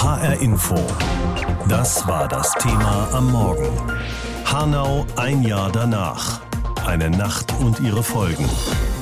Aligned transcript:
HR 0.00 0.40
Info. 0.40 0.76
Das 1.68 2.06
war 2.06 2.28
das 2.28 2.52
Thema 2.54 3.08
am 3.12 3.32
Morgen. 3.32 3.68
Hanau 4.44 5.04
ein 5.16 5.42
Jahr 5.42 5.72
danach. 5.72 6.40
Eine 6.86 7.10
Nacht 7.10 7.52
und 7.58 7.80
ihre 7.80 8.04
Folgen. 8.04 8.48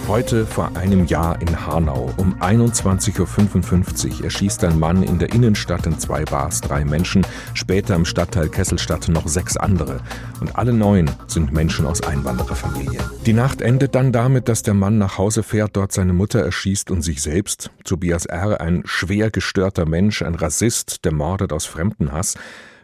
Heute 0.08 0.46
vor 0.46 0.76
einem 0.76 1.06
Jahr 1.06 1.42
in 1.42 1.66
Hanau 1.66 2.14
um 2.16 2.40
21.55 2.40 4.18
Uhr 4.18 4.24
erschießt 4.24 4.62
ein 4.62 4.78
Mann 4.78 5.02
in 5.02 5.18
der 5.18 5.32
Innenstadt 5.32 5.84
in 5.84 5.98
zwei 5.98 6.24
Bars 6.24 6.60
drei 6.60 6.84
Menschen, 6.84 7.26
später 7.54 7.96
im 7.96 8.04
Stadtteil 8.04 8.48
Kesselstadt 8.48 9.08
noch 9.08 9.26
sechs 9.26 9.56
andere. 9.56 9.98
Und 10.40 10.56
alle 10.56 10.72
neun 10.72 11.10
sind 11.26 11.52
Menschen 11.52 11.86
aus 11.86 12.04
Einwandererfamilien. 12.04 13.02
Die 13.26 13.32
Nacht 13.32 13.60
endet 13.60 13.96
dann 13.96 14.12
damit, 14.12 14.48
dass 14.48 14.62
der 14.62 14.74
Mann 14.74 14.96
nach 14.98 15.18
Hause 15.18 15.42
fährt, 15.42 15.76
dort 15.76 15.90
seine 15.90 16.12
Mutter 16.12 16.38
erschießt 16.38 16.92
und 16.92 17.02
sich 17.02 17.20
selbst. 17.20 17.72
Tobias 17.82 18.26
R., 18.26 18.60
ein 18.60 18.82
schwer 18.84 19.32
gestörter 19.32 19.86
Mensch, 19.86 20.22
ein 20.22 20.36
Rassist, 20.36 21.04
der 21.04 21.12
mordet 21.12 21.52
aus 21.52 21.66
Fremdenhass. 21.66 22.36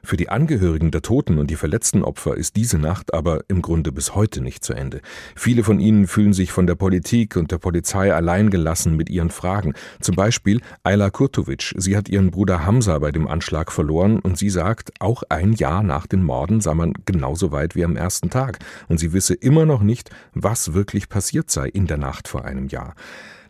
Für 0.05 0.17
die 0.17 0.31
Angehörigen 0.31 0.91
der 0.91 1.03
Toten 1.03 1.39
und 1.39 1.49
die 1.49 1.57
verletzten 1.57 2.03
Opfer 2.03 2.37
ist 2.37 2.57
diese 2.57 2.77
Nacht 2.77 3.15
aber 3.15 3.45
im 3.47 3.63
Grunde 3.63 3.93
bis 3.93 4.17
heute 4.17 4.41
nicht 4.41 4.65
zu 4.65 4.73
Ende. 4.73 5.01
Viele 5.37 5.63
von 5.63 5.79
ihnen 5.79 6.09
fühlen 6.09 6.33
sich 6.33 6.51
von 6.51 6.67
der 6.67 6.75
Politik 6.75 7.37
und 7.37 7.53
der 7.53 7.59
Polizei 7.59 8.13
alleingelassen 8.13 8.97
mit 8.97 9.09
ihren 9.11 9.31
Fragen. 9.31 9.75
Zum 10.01 10.17
Beispiel 10.17 10.61
Ayla 10.83 11.11
Kurtovic. 11.11 11.73
Sie 11.77 11.97
hat 11.97 12.09
ihren 12.09 12.33
Bruder 12.33 12.67
Hamza 12.67 12.99
bei 12.99 13.13
dem 13.13 13.29
Anschlag 13.29 13.71
verloren 13.71 14.19
und 14.19 14.37
sie 14.37 14.51
sagt, 14.51 14.91
auch 14.99 15.23
ein 15.29 15.53
Jahr 15.53 15.85
nach 15.85 16.09
den 16.09 16.25
Morden 16.25 16.61
sei 16.61 16.75
man 16.75 16.95
genauso 17.07 17.53
weit 17.53 17.77
wie 17.77 17.85
am 17.85 17.95
ersten 17.95 18.29
Tag 18.29 18.59
und 18.89 18.99
sie 18.99 19.13
wisse 19.13 19.35
immer 19.35 19.67
noch 19.67 19.83
nicht, 19.83 20.11
was 20.35 20.75
wirklich 20.75 21.09
passiert 21.09 21.49
sei 21.49 21.69
in 21.69 21.87
der 21.87 21.99
Nacht 21.99 22.27
vor 22.27 22.45
einem 22.45 22.67
Jahr. 22.67 22.95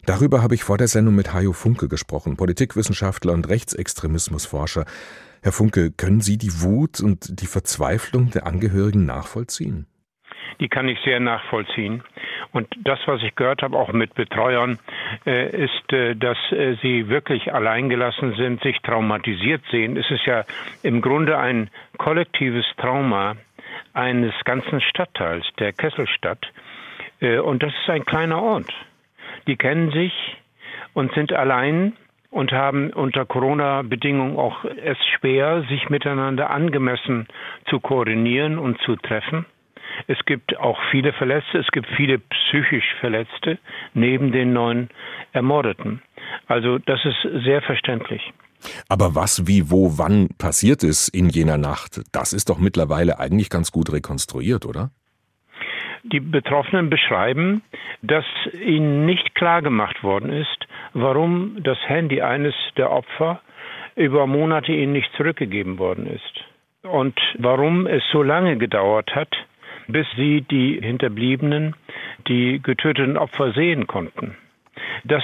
Darüber 0.04 0.42
habe 0.42 0.54
ich 0.54 0.64
vor 0.64 0.76
der 0.76 0.88
Sendung 0.88 1.14
mit 1.14 1.32
Hajo 1.32 1.52
Funke 1.52 1.88
gesprochen, 1.88 2.36
Politikwissenschaftler 2.36 3.32
und 3.32 3.48
Rechtsextremismusforscher. 3.48 4.84
Herr 5.42 5.50
Funke, 5.50 5.90
können 5.90 6.20
Sie 6.20 6.38
die 6.38 6.62
Wut 6.62 7.00
und 7.00 7.40
die 7.40 7.46
Verzweiflung 7.46 8.30
der 8.30 8.46
Angehörigen 8.46 9.06
nachvollziehen? 9.06 9.86
Die 10.60 10.68
kann 10.68 10.88
ich 10.88 11.00
sehr 11.04 11.18
nachvollziehen. 11.18 12.04
Und 12.52 12.68
das, 12.84 13.00
was 13.06 13.20
ich 13.24 13.34
gehört 13.34 13.62
habe, 13.62 13.76
auch 13.76 13.92
mit 13.92 14.14
Betreuern, 14.14 14.78
äh, 15.26 15.64
ist, 15.64 15.92
äh, 15.92 16.14
dass 16.14 16.38
äh, 16.52 16.76
sie 16.80 17.08
wirklich 17.08 17.52
alleingelassen 17.52 18.36
sind, 18.36 18.62
sich 18.62 18.78
traumatisiert 18.82 19.62
sehen. 19.72 19.96
Es 19.96 20.08
ist 20.12 20.24
ja 20.26 20.44
im 20.84 21.00
Grunde 21.00 21.36
ein 21.38 21.70
kollektives 21.98 22.66
Trauma 22.76 23.34
eines 23.94 24.34
ganzen 24.44 24.80
Stadtteils, 24.80 25.44
der 25.58 25.72
Kesselstadt. 25.72 26.46
Und 27.20 27.62
das 27.62 27.72
ist 27.72 27.88
ein 27.88 28.04
kleiner 28.04 28.42
Ort. 28.42 28.72
Die 29.46 29.56
kennen 29.56 29.92
sich 29.92 30.12
und 30.92 31.12
sind 31.14 31.32
allein 31.32 31.92
und 32.32 32.50
haben 32.50 32.90
unter 32.90 33.26
Corona-Bedingungen 33.26 34.38
auch 34.38 34.64
es 34.64 34.96
schwer, 35.06 35.64
sich 35.68 35.90
miteinander 35.90 36.50
angemessen 36.50 37.28
zu 37.68 37.78
koordinieren 37.78 38.58
und 38.58 38.80
zu 38.80 38.96
treffen. 38.96 39.44
Es 40.06 40.18
gibt 40.24 40.56
auch 40.56 40.78
viele 40.90 41.12
Verletzte, 41.12 41.58
es 41.58 41.68
gibt 41.68 41.86
viele 41.94 42.18
psychisch 42.18 42.94
Verletzte 43.00 43.58
neben 43.92 44.32
den 44.32 44.54
neun 44.54 44.88
Ermordeten. 45.32 46.02
Also 46.46 46.78
das 46.78 47.04
ist 47.04 47.44
sehr 47.44 47.60
verständlich. 47.60 48.32
Aber 48.88 49.14
was, 49.14 49.46
wie, 49.46 49.70
wo, 49.70 49.98
wann 49.98 50.28
passiert 50.38 50.82
ist 50.84 51.08
in 51.08 51.28
jener 51.28 51.58
Nacht, 51.58 52.00
das 52.12 52.32
ist 52.32 52.48
doch 52.48 52.58
mittlerweile 52.58 53.18
eigentlich 53.18 53.50
ganz 53.50 53.72
gut 53.72 53.92
rekonstruiert, 53.92 54.64
oder? 54.64 54.90
Die 56.04 56.20
Betroffenen 56.20 56.88
beschreiben, 56.88 57.62
dass 58.00 58.24
ihnen 58.54 59.04
nicht 59.04 59.34
klar 59.34 59.60
gemacht 59.60 60.02
worden 60.02 60.32
ist, 60.32 60.66
warum 60.94 61.58
das 61.62 61.78
Handy 61.86 62.22
eines 62.22 62.54
der 62.76 62.90
Opfer 62.90 63.40
über 63.96 64.26
Monate 64.26 64.72
ihnen 64.72 64.92
nicht 64.92 65.10
zurückgegeben 65.16 65.78
worden 65.78 66.06
ist. 66.06 66.44
Und 66.82 67.18
warum 67.38 67.86
es 67.86 68.02
so 68.12 68.22
lange 68.22 68.56
gedauert 68.56 69.14
hat, 69.14 69.34
bis 69.88 70.06
sie 70.16 70.42
die 70.42 70.80
Hinterbliebenen, 70.80 71.74
die 72.28 72.60
getöteten 72.62 73.16
Opfer 73.16 73.52
sehen 73.52 73.86
konnten. 73.86 74.36
Das 75.04 75.22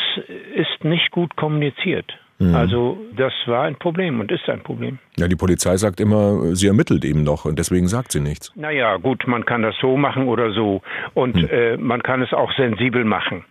ist 0.54 0.84
nicht 0.84 1.10
gut 1.10 1.36
kommuniziert. 1.36 2.12
Mhm. 2.38 2.54
Also 2.54 2.98
das 3.16 3.32
war 3.46 3.64
ein 3.64 3.76
Problem 3.76 4.20
und 4.20 4.30
ist 4.30 4.48
ein 4.48 4.60
Problem. 4.60 4.98
Ja, 5.16 5.26
die 5.26 5.36
Polizei 5.36 5.76
sagt 5.76 6.00
immer, 6.00 6.54
sie 6.54 6.68
ermittelt 6.68 7.04
eben 7.04 7.24
noch 7.24 7.44
und 7.44 7.58
deswegen 7.58 7.88
sagt 7.88 8.12
sie 8.12 8.20
nichts. 8.20 8.52
Naja, 8.54 8.96
gut, 8.96 9.26
man 9.26 9.44
kann 9.44 9.62
das 9.62 9.74
so 9.80 9.96
machen 9.96 10.28
oder 10.28 10.52
so 10.52 10.82
und 11.14 11.34
mhm. 11.34 11.48
äh, 11.50 11.76
man 11.76 12.02
kann 12.02 12.22
es 12.22 12.32
auch 12.32 12.52
sensibel 12.52 13.04
machen. 13.04 13.44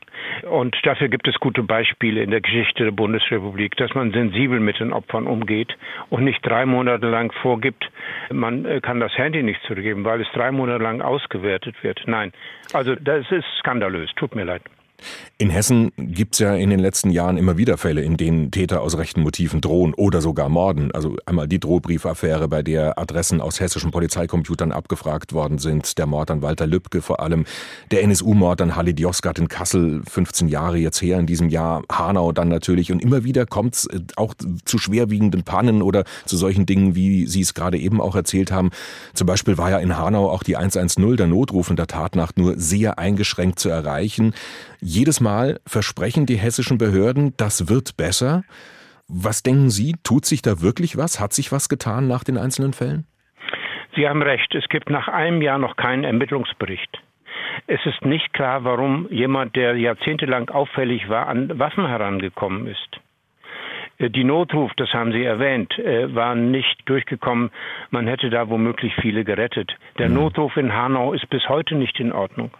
Und 0.49 0.75
dafür 0.83 1.09
gibt 1.09 1.27
es 1.27 1.35
gute 1.39 1.63
Beispiele 1.63 2.21
in 2.21 2.31
der 2.31 2.41
Geschichte 2.41 2.83
der 2.83 2.91
Bundesrepublik, 2.91 3.75
dass 3.77 3.93
man 3.95 4.11
sensibel 4.11 4.59
mit 4.59 4.79
den 4.79 4.93
Opfern 4.93 5.27
umgeht 5.27 5.75
und 6.09 6.23
nicht 6.23 6.45
drei 6.45 6.65
Monate 6.65 7.07
lang 7.07 7.31
vorgibt, 7.41 7.89
man 8.31 8.65
äh, 8.65 8.81
kann 8.81 8.99
das 8.99 9.17
Handy 9.17 9.43
nicht 9.43 9.61
zurückgeben, 9.63 10.05
weil 10.05 10.21
es 10.21 10.27
drei 10.33 10.51
Monate 10.51 10.83
lang 10.83 11.01
ausgewertet 11.01 11.75
wird. 11.83 12.01
Nein, 12.05 12.31
also 12.73 12.95
das 12.95 13.29
ist 13.31 13.45
skandalös, 13.59 14.11
tut 14.15 14.35
mir 14.35 14.43
leid. 14.43 14.61
In 15.39 15.51
Hessen 15.51 15.91
gibt 15.97 16.33
es 16.33 16.39
ja 16.39 16.55
in 16.55 16.71
den 16.71 16.79
letzten 16.79 17.11
Jahren 17.11 17.37
immer 17.37 17.57
wieder 17.57 17.77
Fälle, 17.77 18.01
in 18.01 18.17
denen 18.17 18.49
Täter 18.49 18.81
aus 18.81 18.97
rechten 18.97 19.21
Motiven 19.21 19.61
drohen 19.61 19.93
oder 19.93 20.19
sogar 20.19 20.49
morden. 20.49 20.91
Also 20.91 21.15
einmal 21.27 21.47
die 21.47 21.59
Drohbriefaffäre, 21.59 22.47
bei 22.47 22.63
der 22.63 22.97
Adressen 22.97 23.39
aus 23.39 23.59
hessischen 23.59 23.91
Polizeicomputern 23.91 24.71
abgefragt 24.71 25.33
worden 25.33 25.59
sind, 25.59 25.99
der 25.99 26.07
Mord 26.07 26.31
an 26.31 26.41
Walter 26.41 26.65
Lübcke 26.65 27.03
vor 27.03 27.19
allem, 27.19 27.45
der 27.91 28.01
NSU-Mord 28.01 28.61
an 28.61 28.75
Halid 28.75 28.99
Yozgat 28.99 29.37
in 29.37 29.47
Kassel, 29.47 30.01
15 30.09 30.47
Jahre 30.47 30.77
jetzt 30.77 31.01
her 31.03 31.19
in 31.19 31.27
diesem 31.27 31.49
Jahr, 31.49 31.83
Hanau 31.91 32.31
dann 32.31 32.47
natürlich. 32.47 32.91
Und 32.91 33.03
immer 33.03 33.23
wieder 33.23 33.45
kommt 33.45 33.75
es 33.75 33.85
äh, 33.85 33.99
auch 34.15 34.33
zu 34.65 34.79
schwerwiegenden 34.79 35.43
Pannen 35.43 35.83
oder 35.83 36.03
zu 36.25 36.35
solchen 36.35 36.65
Dingen, 36.65 36.95
wie 36.95 37.27
Sie 37.27 37.41
es 37.41 37.53
gerade 37.53 37.77
eben 37.77 38.01
auch 38.01 38.15
erzählt 38.15 38.51
haben. 38.51 38.71
Zum 39.13 39.27
Beispiel 39.27 39.59
war 39.59 39.69
ja 39.69 39.77
in 39.77 39.97
Hanau 39.97 40.31
auch 40.31 40.41
die 40.41 40.57
110, 40.57 41.15
der 41.15 41.27
Notruf 41.27 41.69
in 41.69 41.75
der 41.75 41.87
Tatnacht, 41.87 42.39
nur 42.39 42.57
sehr 42.57 42.97
eingeschränkt 42.97 43.59
zu 43.59 43.69
erreichen. 43.69 44.33
Jedes 44.89 45.19
Mal 45.19 45.59
versprechen 45.67 46.25
die 46.25 46.37
hessischen 46.37 46.77
Behörden, 46.77 47.33
das 47.35 47.67
wird 47.67 47.97
besser. 47.97 48.43
Was 49.09 49.43
denken 49.43 49.69
Sie, 49.69 49.95
tut 50.01 50.23
sich 50.23 50.41
da 50.41 50.61
wirklich 50.61 50.95
was? 50.95 51.19
Hat 51.19 51.33
sich 51.33 51.51
was 51.51 51.67
getan 51.67 52.07
nach 52.07 52.23
den 52.23 52.37
einzelnen 52.37 52.71
Fällen? 52.71 53.05
Sie 53.97 54.07
haben 54.07 54.21
recht, 54.21 54.55
es 54.55 54.69
gibt 54.69 54.89
nach 54.89 55.09
einem 55.09 55.41
Jahr 55.41 55.57
noch 55.57 55.75
keinen 55.75 56.05
Ermittlungsbericht. 56.05 57.03
Es 57.67 57.85
ist 57.85 58.05
nicht 58.05 58.31
klar, 58.31 58.63
warum 58.63 59.09
jemand, 59.11 59.57
der 59.57 59.75
jahrzehntelang 59.75 60.47
auffällig 60.47 61.09
war, 61.09 61.27
an 61.27 61.59
Waffen 61.59 61.85
herangekommen 61.85 62.67
ist. 62.67 63.01
Äh, 63.97 64.09
die 64.09 64.23
Notruf, 64.23 64.71
das 64.77 64.93
haben 64.93 65.11
Sie 65.11 65.25
erwähnt, 65.25 65.77
äh, 65.79 66.15
war 66.15 66.33
nicht 66.33 66.77
durchgekommen. 66.85 67.51
Man 67.89 68.07
hätte 68.07 68.29
da 68.29 68.47
womöglich 68.47 68.93
viele 69.01 69.25
gerettet. 69.25 69.75
Der 69.97 70.07
mhm. 70.07 70.15
Notruf 70.15 70.55
in 70.55 70.73
Hanau 70.73 71.11
ist 71.11 71.29
bis 71.29 71.49
heute 71.49 71.75
nicht 71.75 71.99
in 71.99 72.13
Ordnung. 72.13 72.51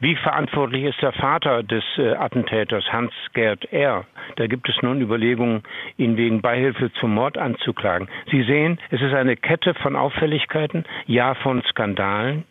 Wie 0.00 0.16
verantwortlich 0.16 0.84
ist 0.84 1.00
der 1.02 1.12
Vater 1.12 1.62
des 1.62 1.84
äh, 1.98 2.14
Attentäters, 2.14 2.84
Hans-Gerd 2.92 3.72
R.? 3.72 4.04
Da 4.36 4.46
gibt 4.46 4.68
es 4.68 4.74
nun 4.82 5.00
Überlegungen, 5.00 5.62
ihn 5.96 6.16
wegen 6.16 6.42
Beihilfe 6.42 6.92
zum 7.00 7.14
Mord 7.14 7.38
anzuklagen. 7.38 8.08
Sie 8.30 8.42
sehen, 8.42 8.78
es 8.90 9.00
ist 9.00 9.14
eine 9.14 9.36
Kette 9.36 9.74
von 9.74 9.96
Auffälligkeiten, 9.96 10.84
ja 11.06 11.34
von 11.34 11.62
Skandalen. 11.70 12.44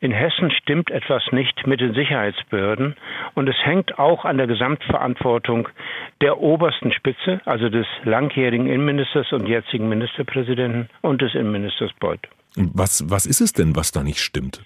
In 0.00 0.12
Hessen 0.12 0.50
stimmt 0.50 0.90
etwas 0.90 1.22
nicht 1.32 1.66
mit 1.66 1.80
den 1.80 1.94
Sicherheitsbehörden 1.94 2.96
und 3.34 3.48
es 3.48 3.56
hängt 3.64 3.98
auch 3.98 4.24
an 4.24 4.38
der 4.38 4.46
Gesamtverantwortung 4.46 5.68
der 6.20 6.38
obersten 6.38 6.92
Spitze, 6.92 7.40
also 7.44 7.68
des 7.68 7.86
langjährigen 8.04 8.66
Innenministers 8.66 9.32
und 9.32 9.46
jetzigen 9.46 9.88
Ministerpräsidenten 9.88 10.88
und 11.02 11.22
des 11.22 11.34
Innenministers 11.34 11.92
Beuth. 12.00 12.28
Was, 12.56 13.08
was 13.08 13.26
ist 13.26 13.40
es 13.40 13.52
denn, 13.52 13.76
was 13.76 13.92
da 13.92 14.02
nicht 14.02 14.20
stimmt? 14.20 14.62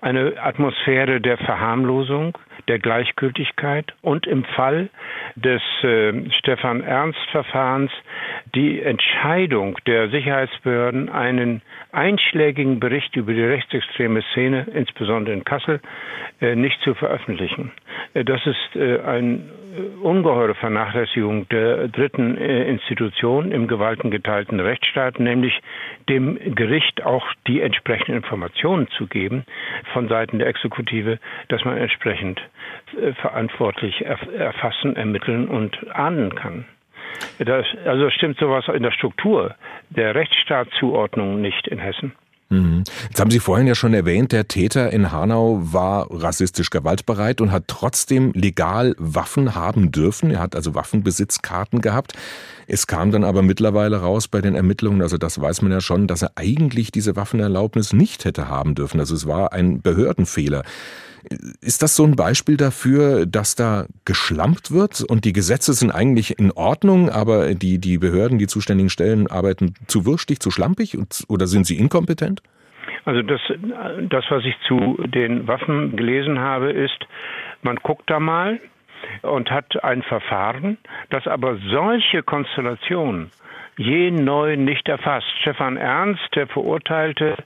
Eine 0.00 0.34
Atmosphäre 0.40 1.20
der 1.20 1.38
Verharmlosung, 1.38 2.36
der 2.68 2.78
Gleichgültigkeit 2.78 3.94
und 4.02 4.26
im 4.26 4.44
Fall 4.44 4.90
des 5.40 5.62
äh, 5.82 6.30
Stefan 6.38 6.82
Ernst 6.82 7.18
Verfahrens 7.30 7.92
die 8.54 8.80
Entscheidung 8.80 9.76
der 9.86 10.08
Sicherheitsbehörden, 10.08 11.08
einen 11.08 11.62
einschlägigen 11.92 12.80
Bericht 12.80 13.16
über 13.16 13.32
die 13.32 13.42
rechtsextreme 13.42 14.22
Szene, 14.32 14.66
insbesondere 14.72 15.34
in 15.34 15.44
Kassel, 15.44 15.80
äh, 16.40 16.54
nicht 16.54 16.80
zu 16.82 16.94
veröffentlichen. 16.94 17.72
Äh, 18.14 18.24
das 18.24 18.40
ist 18.46 18.76
äh, 18.76 19.00
eine 19.00 19.40
ungeheure 20.02 20.54
Vernachlässigung 20.54 21.48
der 21.50 21.88
dritten 21.88 22.36
Institution 22.36 23.52
im 23.52 23.68
gewaltengeteilten 23.68 24.58
Rechtsstaat, 24.58 25.20
nämlich 25.20 25.60
dem 26.08 26.54
Gericht 26.54 27.04
auch 27.04 27.24
die 27.46 27.60
entsprechenden 27.60 28.16
Informationen 28.16 28.88
zu 28.88 29.06
geben 29.06 29.44
von 29.92 30.08
Seiten 30.08 30.38
der 30.38 30.48
Exekutive, 30.48 31.18
dass 31.48 31.64
man 31.64 31.76
entsprechend 31.76 32.40
verantwortlich 33.20 34.04
erfassen, 34.04 34.96
ermitteln 34.96 35.27
und 35.28 35.76
ahnden 35.92 36.34
kann. 36.34 36.64
Das, 37.38 37.66
also 37.84 38.10
stimmt 38.10 38.38
sowas 38.38 38.64
in 38.72 38.82
der 38.82 38.92
Struktur 38.92 39.54
der 39.90 40.14
Rechtsstaatszuordnung 40.14 41.40
nicht 41.40 41.66
in 41.68 41.78
Hessen. 41.78 42.12
Mhm. 42.50 42.84
Jetzt 43.08 43.20
haben 43.20 43.30
Sie 43.30 43.40
vorhin 43.40 43.66
ja 43.66 43.74
schon 43.74 43.92
erwähnt, 43.92 44.32
der 44.32 44.48
Täter 44.48 44.90
in 44.90 45.12
Hanau 45.12 45.58
war 45.60 46.06
rassistisch 46.10 46.70
gewaltbereit 46.70 47.40
und 47.40 47.52
hat 47.52 47.64
trotzdem 47.66 48.32
legal 48.34 48.94
Waffen 48.98 49.54
haben 49.54 49.92
dürfen. 49.92 50.30
Er 50.30 50.40
hat 50.40 50.56
also 50.56 50.74
Waffenbesitzkarten 50.74 51.80
gehabt. 51.80 52.14
Es 52.70 52.86
kam 52.86 53.10
dann 53.10 53.24
aber 53.24 53.40
mittlerweile 53.40 53.96
raus 53.96 54.28
bei 54.28 54.42
den 54.42 54.54
Ermittlungen, 54.54 55.00
also 55.00 55.16
das 55.16 55.40
weiß 55.40 55.62
man 55.62 55.72
ja 55.72 55.80
schon, 55.80 56.06
dass 56.06 56.20
er 56.20 56.32
eigentlich 56.36 56.92
diese 56.92 57.16
Waffenerlaubnis 57.16 57.94
nicht 57.94 58.26
hätte 58.26 58.48
haben 58.48 58.74
dürfen. 58.74 59.00
Also 59.00 59.14
es 59.14 59.26
war 59.26 59.54
ein 59.54 59.80
Behördenfehler. 59.80 60.62
Ist 61.62 61.82
das 61.82 61.96
so 61.96 62.04
ein 62.04 62.14
Beispiel 62.14 62.58
dafür, 62.58 63.24
dass 63.24 63.56
da 63.56 63.86
geschlampt 64.04 64.70
wird 64.70 65.02
und 65.02 65.24
die 65.24 65.32
Gesetze 65.32 65.72
sind 65.72 65.90
eigentlich 65.90 66.38
in 66.38 66.52
Ordnung, 66.52 67.08
aber 67.08 67.54
die, 67.54 67.78
die 67.78 67.96
Behörden, 67.96 68.36
die 68.38 68.46
zuständigen 68.46 68.90
Stellen 68.90 69.28
arbeiten 69.28 69.74
zu 69.86 70.04
wurstig, 70.04 70.40
zu 70.40 70.50
schlampig 70.50 70.98
und, 70.98 71.24
oder 71.28 71.46
sind 71.46 71.66
sie 71.66 71.78
inkompetent? 71.78 72.42
Also 73.06 73.22
das, 73.22 73.40
das, 74.10 74.24
was 74.28 74.44
ich 74.44 74.54
zu 74.66 75.02
den 75.06 75.48
Waffen 75.48 75.96
gelesen 75.96 76.38
habe, 76.38 76.70
ist, 76.70 77.06
man 77.62 77.76
guckt 77.76 78.10
da 78.10 78.20
mal 78.20 78.60
und 79.22 79.50
hat 79.50 79.82
ein 79.82 80.02
Verfahren, 80.02 80.78
das 81.10 81.26
aber 81.26 81.56
solche 81.70 82.22
Konstellationen 82.22 83.30
je 83.78 84.10
neu 84.10 84.56
nicht 84.56 84.88
erfasst. 84.88 85.28
Stefan 85.40 85.76
Ernst, 85.76 86.34
der 86.34 86.48
verurteilte 86.48 87.36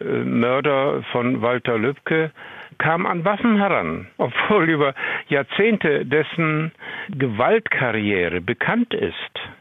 äh, 0.00 0.04
Mörder 0.04 1.02
von 1.12 1.40
Walter 1.42 1.78
Lübcke, 1.78 2.32
kam 2.78 3.06
an 3.06 3.24
Waffen 3.24 3.56
heran, 3.56 4.08
obwohl 4.18 4.68
über 4.68 4.94
Jahrzehnte 5.28 6.04
dessen 6.04 6.72
Gewaltkarriere 7.08 8.40
bekannt 8.40 8.92
ist. 8.92 9.14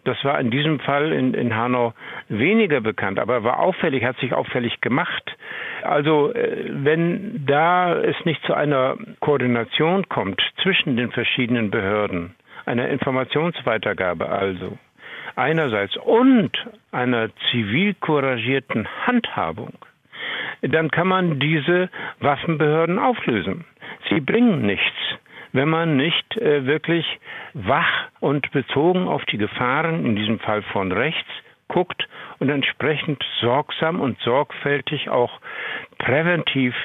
Das 0.04 0.18
war 0.24 0.40
in 0.40 0.52
diesem 0.52 0.80
Fall 0.80 1.14
in, 1.14 1.34
in 1.34 1.56
Hanau 1.56 1.94
weniger 2.28 2.82
bekannt, 2.82 3.20
aber 3.20 3.44
war 3.44 3.60
auffällig, 3.60 4.04
hat 4.04 4.18
sich 4.18 4.34
auffällig 4.34 4.82
gemacht. 4.82 5.38
Also 5.86 6.34
äh, 6.34 6.66
wenn 6.70 7.46
da 7.46 7.96
es 7.96 8.16
nicht 8.26 8.44
zu 8.46 8.54
einer 8.54 8.98
Koordination 9.20 10.08
kommt 10.10 10.42
zwischen 10.62 10.98
den 10.98 11.12
verschiedenen 11.12 11.72
Behörden, 11.72 12.36
einer 12.66 12.90
Informationsweitergabe 12.90 14.28
also, 14.30 14.78
einerseits 15.36 15.96
und 15.98 16.52
einer 16.92 17.30
zivil 17.52 17.94
couragierten 17.96 18.88
Handhabung, 19.06 19.74
dann 20.62 20.90
kann 20.90 21.08
man 21.08 21.40
diese 21.40 21.90
Waffenbehörden 22.20 22.98
auflösen. 23.00 23.66
Sie 24.10 24.20
bringen 24.20 24.66
nichts, 24.66 24.98
wenn 25.52 25.70
man 25.70 25.98
nicht 25.98 26.38
äh, 26.38 26.66
wirklich 26.66 27.06
wach 27.54 28.08
und 28.20 28.52
bezogen 28.52 29.08
auf 29.08 29.24
die 29.26 29.38
Gefahren, 29.38 30.06
in 30.06 30.16
diesem 30.16 30.40
Fall 30.40 30.62
von 30.64 30.92
rechts, 30.92 31.30
guckt 31.68 32.08
und 32.40 32.50
entsprechend 32.50 33.24
sorgsam 33.40 34.00
und 34.00 34.20
sorgfältig 34.22 35.10
auch 35.10 35.40
präventiv 35.98 36.76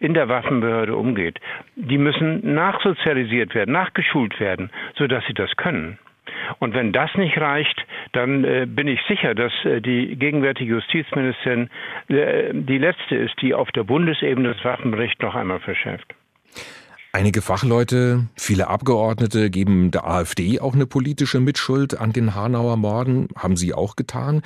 in 0.00 0.14
der 0.14 0.28
Waffenbehörde 0.28 0.94
umgeht. 0.96 1.38
Die 1.76 1.98
müssen 1.98 2.54
nachsozialisiert 2.54 3.54
werden, 3.54 3.72
nachgeschult 3.72 4.38
werden, 4.40 4.70
sodass 4.96 5.24
sie 5.26 5.34
das 5.34 5.54
können. 5.56 5.98
Und 6.58 6.74
wenn 6.74 6.92
das 6.92 7.14
nicht 7.14 7.38
reicht, 7.38 7.86
dann 8.12 8.44
äh, 8.44 8.66
bin 8.66 8.88
ich 8.88 9.00
sicher, 9.08 9.34
dass 9.34 9.52
äh, 9.64 9.80
die 9.80 10.16
gegenwärtige 10.16 10.74
Justizministerin 10.74 11.70
äh, 12.08 12.52
die 12.52 12.78
letzte 12.78 13.16
ist, 13.16 13.40
die 13.40 13.54
auf 13.54 13.70
der 13.72 13.84
Bundesebene 13.84 14.54
das 14.54 14.64
Waffenrecht 14.64 15.22
noch 15.22 15.34
einmal 15.34 15.60
verschärft. 15.60 16.14
Einige 17.16 17.40
Fachleute, 17.40 18.26
viele 18.36 18.68
Abgeordnete 18.68 19.48
geben 19.48 19.90
der 19.90 20.06
AfD 20.06 20.60
auch 20.60 20.74
eine 20.74 20.84
politische 20.84 21.40
Mitschuld 21.40 21.98
an 21.98 22.12
den 22.12 22.34
Hanauer 22.34 22.76
Morden, 22.76 23.28
haben 23.34 23.56
sie 23.56 23.72
auch 23.72 23.96
getan. 23.96 24.42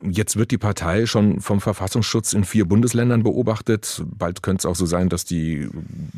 Jetzt 0.00 0.36
wird 0.36 0.52
die 0.52 0.58
Partei 0.58 1.06
schon 1.06 1.40
vom 1.40 1.60
Verfassungsschutz 1.60 2.32
in 2.32 2.44
vier 2.44 2.64
Bundesländern 2.66 3.24
beobachtet. 3.24 4.04
Bald 4.06 4.40
könnte 4.40 4.60
es 4.60 4.66
auch 4.66 4.76
so 4.76 4.86
sein, 4.86 5.08
dass 5.08 5.24
die 5.24 5.68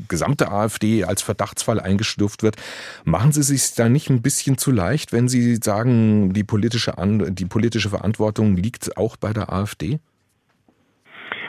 gesamte 0.06 0.52
AfD 0.52 1.04
als 1.04 1.22
Verdachtsfall 1.22 1.80
eingestuft 1.80 2.42
wird. 2.42 2.56
Machen 3.04 3.32
Sie 3.32 3.42
sich 3.42 3.72
da 3.72 3.88
nicht 3.88 4.10
ein 4.10 4.20
bisschen 4.20 4.58
zu 4.58 4.72
leicht, 4.72 5.10
wenn 5.10 5.26
Sie 5.26 5.56
sagen, 5.56 6.34
die 6.34 6.44
politische, 6.44 6.92
die 7.30 7.46
politische 7.46 7.88
Verantwortung 7.88 8.58
liegt 8.58 8.98
auch 8.98 9.16
bei 9.16 9.32
der 9.32 9.50
AfD? 9.50 10.00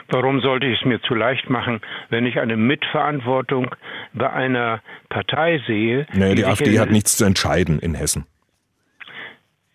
Warum 0.08 0.40
sollte 0.40 0.66
ich 0.66 0.80
es 0.80 0.84
mir 0.84 1.00
zu 1.02 1.14
leicht 1.14 1.50
machen, 1.50 1.80
wenn 2.10 2.26
ich 2.26 2.38
eine 2.38 2.56
Mitverantwortung 2.56 3.74
bei 4.12 4.30
einer 4.30 4.80
Partei 5.08 5.60
sehe? 5.66 6.06
Naja, 6.12 6.34
die, 6.34 6.42
die 6.42 6.44
AfD 6.44 6.78
hat 6.78 6.90
nichts 6.90 7.16
zu 7.16 7.24
entscheiden 7.24 7.78
in 7.80 7.94
Hessen. 7.94 8.26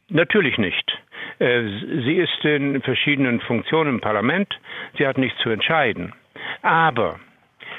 Natürlich 0.10 0.57
nicht. 0.57 0.92
Äh, 1.39 1.63
sie 2.06 2.18
ist 2.18 2.44
in 2.44 2.81
verschiedenen 2.81 3.39
Funktionen 3.42 3.95
im 3.95 4.01
Parlament. 4.01 4.60
Sie 4.98 5.07
hat 5.07 5.18
nichts 5.18 5.39
zu 5.42 5.50
entscheiden. 5.50 6.13
Aber 6.62 7.19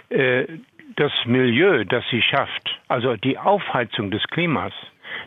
äh, 0.08 0.46
das 0.96 1.12
Milieu, 1.25 1.84
das 1.84 2.05
sie 2.10 2.22
schafft, 2.22 2.81
also 2.88 3.16
die 3.16 3.38
Aufheizung 3.38 4.10
des 4.10 4.22
Klimas, 4.28 4.72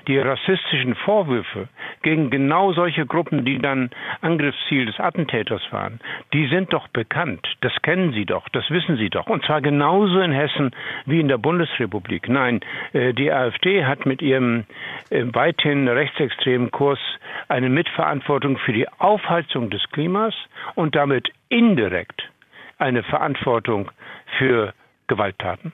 die 0.07 0.17
rassistischen 0.17 0.95
Vorwürfe 0.95 1.67
gegen 2.01 2.29
genau 2.29 2.73
solche 2.73 3.05
Gruppen, 3.05 3.45
die 3.45 3.59
dann 3.59 3.89
Angriffsziel 4.21 4.85
des 4.85 4.99
Attentäters 4.99 5.61
waren, 5.71 5.99
die 6.33 6.47
sind 6.47 6.73
doch 6.73 6.87
bekannt. 6.89 7.47
Das 7.61 7.73
kennen 7.81 8.13
Sie 8.13 8.25
doch, 8.25 8.47
das 8.49 8.69
wissen 8.69 8.97
Sie 8.97 9.09
doch. 9.09 9.27
Und 9.27 9.43
zwar 9.45 9.61
genauso 9.61 10.19
in 10.19 10.31
Hessen 10.31 10.71
wie 11.05 11.19
in 11.19 11.27
der 11.27 11.37
Bundesrepublik. 11.37 12.29
Nein, 12.29 12.61
äh, 12.93 13.13
die 13.13 13.31
AfD 13.31 13.85
hat 13.85 14.05
mit 14.05 14.21
ihrem 14.21 14.65
äh, 15.09 15.23
weithin 15.33 15.87
rechtsextremen 15.87 16.71
Kurs 16.71 16.99
eine 17.47 17.69
Mitverantwortung 17.69 18.57
für 18.57 18.73
die 18.73 18.87
Aufheizung 18.99 19.69
des 19.69 19.83
Klimas 19.91 20.33
und 20.75 20.95
damit 20.95 21.29
indirekt 21.49 22.29
eine 22.77 23.03
Verantwortung 23.03 23.91
für 24.37 24.73
Gewalttaten. 25.07 25.71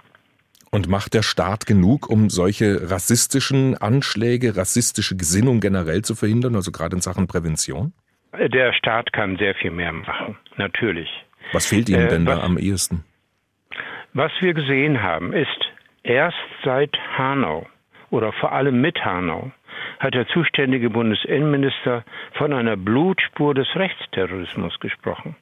Und 0.74 0.88
macht 0.88 1.14
der 1.14 1.22
Staat 1.22 1.66
genug, 1.66 2.10
um 2.10 2.30
solche 2.30 2.90
rassistischen 2.90 3.78
Anschläge, 3.78 4.56
rassistische 4.56 5.18
Gesinnung 5.18 5.60
generell 5.60 6.02
zu 6.02 6.16
verhindern, 6.16 6.56
also 6.56 6.72
gerade 6.72 6.96
in 6.96 7.02
Sachen 7.02 7.28
Prävention? 7.28 7.94
Der 8.34 8.72
Staat 8.72 9.12
kann 9.12 9.36
sehr 9.36 9.54
viel 9.56 9.72
mehr 9.72 9.92
machen, 9.92 10.38
natürlich. 10.56 11.10
Was 11.52 11.66
fehlt 11.66 11.90
Ihnen 11.90 12.08
äh, 12.08 12.10
denn 12.10 12.26
was, 12.26 12.40
da 12.40 12.46
am 12.46 12.58
ehesten? 12.58 13.04
Was 14.14 14.32
wir 14.40 14.54
gesehen 14.54 15.04
haben, 15.04 15.34
ist, 15.34 15.60
erst 16.04 16.38
seit 16.64 16.98
Hanau 17.18 17.68
oder 18.10 18.32
vor 18.32 18.54
allem 18.54 18.80
mit 18.80 19.04
Hanau 19.04 19.52
hat 20.00 20.14
der 20.14 20.28
zuständige 20.28 20.90
Bundesinnenminister 20.90 22.06
von 22.38 22.54
einer 22.54 22.78
Blutspur 22.78 23.54
des 23.54 23.68
Rechtsterrorismus 23.76 24.80
gesprochen. 24.80 25.36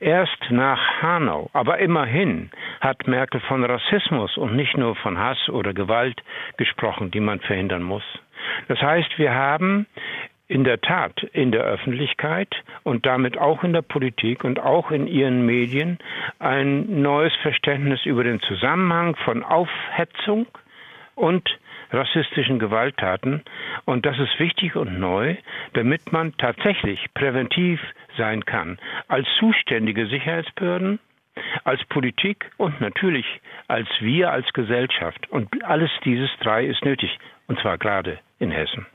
Erst 0.00 0.50
nach 0.50 1.02
Hanau, 1.02 1.50
aber 1.52 1.78
immerhin, 1.78 2.50
hat 2.80 3.06
Merkel 3.06 3.40
von 3.40 3.64
Rassismus 3.64 4.36
und 4.36 4.54
nicht 4.54 4.76
nur 4.76 4.94
von 4.96 5.18
Hass 5.18 5.48
oder 5.48 5.74
Gewalt 5.74 6.22
gesprochen, 6.56 7.10
die 7.10 7.20
man 7.20 7.40
verhindern 7.40 7.82
muss. 7.82 8.04
Das 8.68 8.80
heißt, 8.80 9.18
wir 9.18 9.34
haben 9.34 9.86
in 10.48 10.64
der 10.64 10.80
Tat 10.80 11.22
in 11.32 11.52
der 11.52 11.62
Öffentlichkeit 11.62 12.54
und 12.82 13.04
damit 13.04 13.36
auch 13.36 13.62
in 13.64 13.74
der 13.74 13.82
Politik 13.82 14.44
und 14.44 14.58
auch 14.58 14.90
in 14.90 15.06
ihren 15.06 15.44
Medien 15.44 15.98
ein 16.38 17.02
neues 17.02 17.34
Verständnis 17.42 18.06
über 18.06 18.24
den 18.24 18.40
Zusammenhang 18.40 19.14
von 19.16 19.44
Aufhetzung 19.44 20.46
und 21.14 21.48
rassistischen 21.90 22.58
Gewalttaten. 22.58 23.42
Und 23.84 24.06
das 24.06 24.18
ist 24.18 24.38
wichtig 24.38 24.76
und 24.76 24.98
neu, 24.98 25.36
damit 25.74 26.12
man 26.12 26.36
tatsächlich 26.36 27.06
präventiv 27.14 27.80
sein 28.16 28.44
kann. 28.44 28.78
Als 29.08 29.26
zuständige 29.38 30.06
Sicherheitsbehörden, 30.06 30.98
als 31.64 31.84
Politik 31.84 32.50
und 32.56 32.80
natürlich 32.80 33.40
als 33.68 33.88
wir 34.00 34.32
als 34.32 34.50
Gesellschaft. 34.52 35.30
Und 35.30 35.62
alles 35.64 35.90
dieses 36.04 36.30
drei 36.40 36.64
ist 36.64 36.84
nötig. 36.84 37.18
Und 37.46 37.60
zwar 37.60 37.78
gerade 37.78 38.18
in 38.38 38.50
Hessen. 38.50 38.86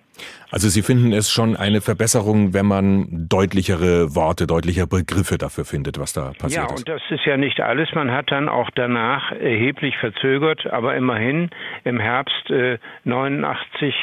Also 0.52 0.70
Sie 0.70 0.82
finden 0.82 1.12
es 1.14 1.32
schon 1.32 1.56
eine 1.56 1.82
Verbesserung, 1.82 2.54
wenn 2.54 2.66
man 2.66 3.28
deutlichere 3.28 4.16
Worte, 4.16 4.46
deutlichere 4.46 4.88
Begriffe 4.88 5.38
dafür 5.38 5.66
findet, 5.66 6.00
was 6.00 6.14
da 6.14 6.32
passiert 6.38 6.50
ist. 6.50 6.56
Ja, 6.56 6.68
und 6.68 6.90
das 6.90 7.02
ist 7.10 7.26
ja 7.26 7.38
nicht 7.38 7.60
alles. 7.60 7.90
Man 7.94 8.12
hat 8.12 8.32
dann 8.32 8.50
auch 8.50 8.70
danach 8.76 9.32
erheblich 9.32 9.98
verzögert, 9.98 10.68
aber 10.68 10.96
immerhin 10.96 11.50
im 11.84 12.00
Herbst 12.00 12.50
äh, 12.50 12.78
89 13.04 13.96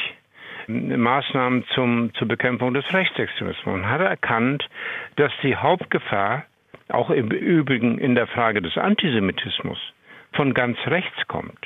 äh, 0.67 0.71
Maßnahmen 0.71 1.65
zum, 1.73 2.13
zur 2.15 2.27
Bekämpfung 2.27 2.73
des 2.73 2.91
Rechtsextremismus. 2.93 3.65
Man 3.65 3.89
hat 3.89 4.01
erkannt, 4.01 4.67
dass 5.15 5.31
die 5.43 5.55
Hauptgefahr, 5.55 6.43
auch 6.89 7.09
im 7.09 7.31
Übrigen 7.31 7.97
in 7.97 8.15
der 8.15 8.27
Frage 8.27 8.61
des 8.61 8.77
Antisemitismus, 8.77 9.77
von 10.33 10.53
ganz 10.53 10.77
rechts 10.87 11.27
kommt 11.27 11.65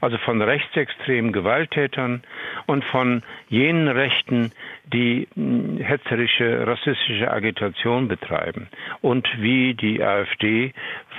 also 0.00 0.16
von 0.18 0.40
rechtsextremen 0.40 1.32
Gewalttätern 1.32 2.22
und 2.70 2.84
von 2.84 3.22
jenen 3.48 3.88
Rechten, 3.88 4.52
die 4.92 5.26
hm, 5.34 5.78
hetzerische, 5.78 6.66
rassistische 6.66 7.30
Agitation 7.30 8.06
betreiben 8.06 8.68
und 9.00 9.28
wie 9.38 9.74
die 9.74 10.02
AfD 10.02 10.72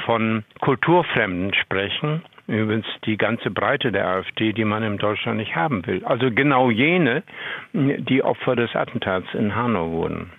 von 0.06 0.44
Kulturfremden 0.62 1.54
sprechen. 1.54 2.24
Übrigens 2.48 2.88
die 3.06 3.18
ganze 3.18 3.52
Breite 3.52 3.92
der 3.92 4.08
AfD, 4.08 4.54
die 4.54 4.66
man 4.66 4.84
in 4.84 4.98
Deutschland 4.98 5.38
nicht 5.38 5.56
haben 5.56 5.86
will. 5.86 6.04
Also 6.06 6.32
genau 6.32 6.70
jene, 6.70 7.24
hm, 7.74 8.06
die 8.06 8.24
Opfer 8.24 8.56
des 8.56 8.74
Attentats 8.76 9.28
in 9.34 9.54
Hanau 9.54 9.92
wurden. 9.92 10.32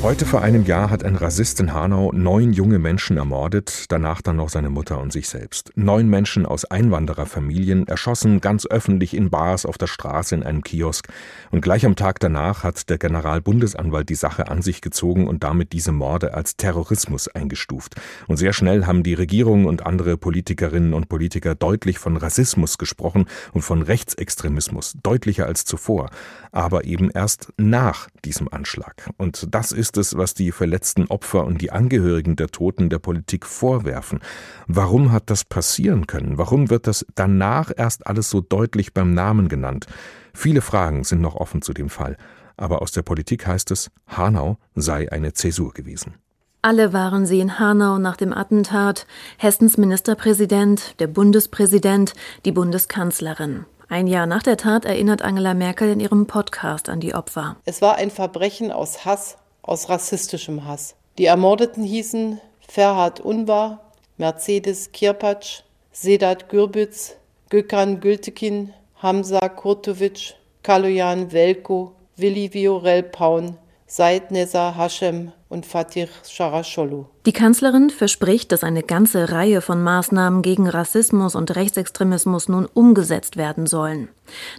Heute 0.00 0.26
vor 0.26 0.42
einem 0.42 0.64
Jahr 0.64 0.90
hat 0.90 1.02
ein 1.02 1.16
Rassist 1.16 1.58
in 1.58 1.74
Hanau 1.74 2.12
neun 2.12 2.52
junge 2.52 2.78
Menschen 2.78 3.16
ermordet, 3.16 3.86
danach 3.88 4.22
dann 4.22 4.36
noch 4.36 4.48
seine 4.48 4.70
Mutter 4.70 5.00
und 5.00 5.12
sich 5.12 5.28
selbst. 5.28 5.72
Neun 5.74 6.08
Menschen 6.08 6.46
aus 6.46 6.64
Einwandererfamilien 6.64 7.88
erschossen 7.88 8.40
ganz 8.40 8.64
öffentlich 8.64 9.12
in 9.12 9.28
Bars 9.28 9.66
auf 9.66 9.76
der 9.76 9.88
Straße 9.88 10.36
in 10.36 10.44
einem 10.44 10.62
Kiosk. 10.62 11.08
Und 11.50 11.62
gleich 11.62 11.84
am 11.84 11.96
Tag 11.96 12.20
danach 12.20 12.62
hat 12.62 12.88
der 12.90 12.98
Generalbundesanwalt 12.98 14.08
die 14.08 14.14
Sache 14.14 14.46
an 14.46 14.62
sich 14.62 14.82
gezogen 14.82 15.26
und 15.26 15.42
damit 15.42 15.72
diese 15.72 15.90
Morde 15.90 16.32
als 16.32 16.56
Terrorismus 16.56 17.26
eingestuft. 17.26 17.96
Und 18.28 18.36
sehr 18.36 18.52
schnell 18.52 18.86
haben 18.86 19.02
die 19.02 19.14
Regierung 19.14 19.64
und 19.64 19.84
andere 19.84 20.16
Politikerinnen 20.16 20.94
und 20.94 21.08
Politiker 21.08 21.56
deutlich 21.56 21.98
von 21.98 22.16
Rassismus 22.16 22.78
gesprochen 22.78 23.26
und 23.52 23.62
von 23.62 23.82
Rechtsextremismus, 23.82 24.94
deutlicher 25.02 25.46
als 25.46 25.64
zuvor. 25.64 26.08
Aber 26.52 26.84
eben 26.84 27.10
erst 27.10 27.52
nach 27.56 28.08
diesem 28.24 28.48
Anschlag. 28.52 29.10
Und 29.16 29.52
das 29.52 29.72
ist 29.72 29.87
ist 29.88 29.96
es, 29.96 30.18
was 30.18 30.34
die 30.34 30.52
verletzten 30.52 31.06
Opfer 31.06 31.46
und 31.46 31.62
die 31.62 31.72
Angehörigen 31.72 32.36
der 32.36 32.48
Toten 32.48 32.90
der 32.90 32.98
Politik 32.98 33.46
vorwerfen. 33.46 34.20
Warum 34.66 35.12
hat 35.12 35.30
das 35.30 35.46
passieren 35.46 36.06
können? 36.06 36.36
Warum 36.36 36.68
wird 36.68 36.86
das 36.86 37.06
danach 37.14 37.72
erst 37.74 38.06
alles 38.06 38.28
so 38.28 38.42
deutlich 38.42 38.92
beim 38.92 39.14
Namen 39.14 39.48
genannt? 39.48 39.86
Viele 40.34 40.60
Fragen 40.60 41.04
sind 41.04 41.22
noch 41.22 41.36
offen 41.36 41.62
zu 41.62 41.72
dem 41.72 41.88
Fall. 41.88 42.18
Aber 42.58 42.82
aus 42.82 42.92
der 42.92 43.00
Politik 43.00 43.46
heißt 43.46 43.70
es, 43.70 43.90
Hanau 44.06 44.58
sei 44.74 45.10
eine 45.10 45.32
Zäsur 45.32 45.72
gewesen. 45.72 46.16
Alle 46.60 46.92
waren 46.92 47.24
sie 47.24 47.40
in 47.40 47.58
Hanau 47.58 47.96
nach 47.96 48.16
dem 48.16 48.34
Attentat, 48.34 49.06
Hessens 49.38 49.78
Ministerpräsident, 49.78 51.00
der 51.00 51.06
Bundespräsident, 51.06 52.12
die 52.44 52.52
Bundeskanzlerin. 52.52 53.64
Ein 53.88 54.06
Jahr 54.06 54.26
nach 54.26 54.42
der 54.42 54.58
Tat 54.58 54.84
erinnert 54.84 55.22
Angela 55.22 55.54
Merkel 55.54 55.88
in 55.88 56.00
ihrem 56.00 56.26
Podcast 56.26 56.90
an 56.90 57.00
die 57.00 57.14
Opfer. 57.14 57.56
Es 57.64 57.80
war 57.80 57.96
ein 57.96 58.10
Verbrechen 58.10 58.70
aus 58.70 59.06
Hass 59.06 59.38
aus 59.62 59.88
rassistischem 59.88 60.64
Hass. 60.64 60.94
Die 61.18 61.26
Ermordeten 61.26 61.82
hießen 61.82 62.40
Ferhat 62.60 63.20
Unvar, 63.20 63.80
Mercedes 64.16 64.92
Kirpatsch, 64.92 65.62
Sedat 65.92 66.48
Gürbüz, 66.48 67.16
Gökhan 67.50 68.00
Gültekin, 68.00 68.72
Hamza 68.96 69.48
Kurtovic, 69.48 70.34
Kaloyan 70.62 71.32
Velko, 71.32 71.94
Willi 72.16 72.52
Viorel 72.52 73.02
Paun, 73.02 73.56
Said 73.86 74.30
Neza 74.30 74.76
Hashem 74.76 75.32
und 75.48 75.64
Fatih 75.64 76.08
Sharascholu. 76.28 77.06
Die 77.26 77.32
Kanzlerin 77.32 77.90
verspricht, 77.90 78.52
dass 78.52 78.64
eine 78.64 78.82
ganze 78.82 79.32
Reihe 79.32 79.60
von 79.60 79.82
Maßnahmen 79.82 80.42
gegen 80.42 80.68
Rassismus 80.68 81.34
und 81.34 81.54
Rechtsextremismus 81.54 82.48
nun 82.48 82.66
umgesetzt 82.66 83.36
werden 83.36 83.66
sollen. 83.66 84.08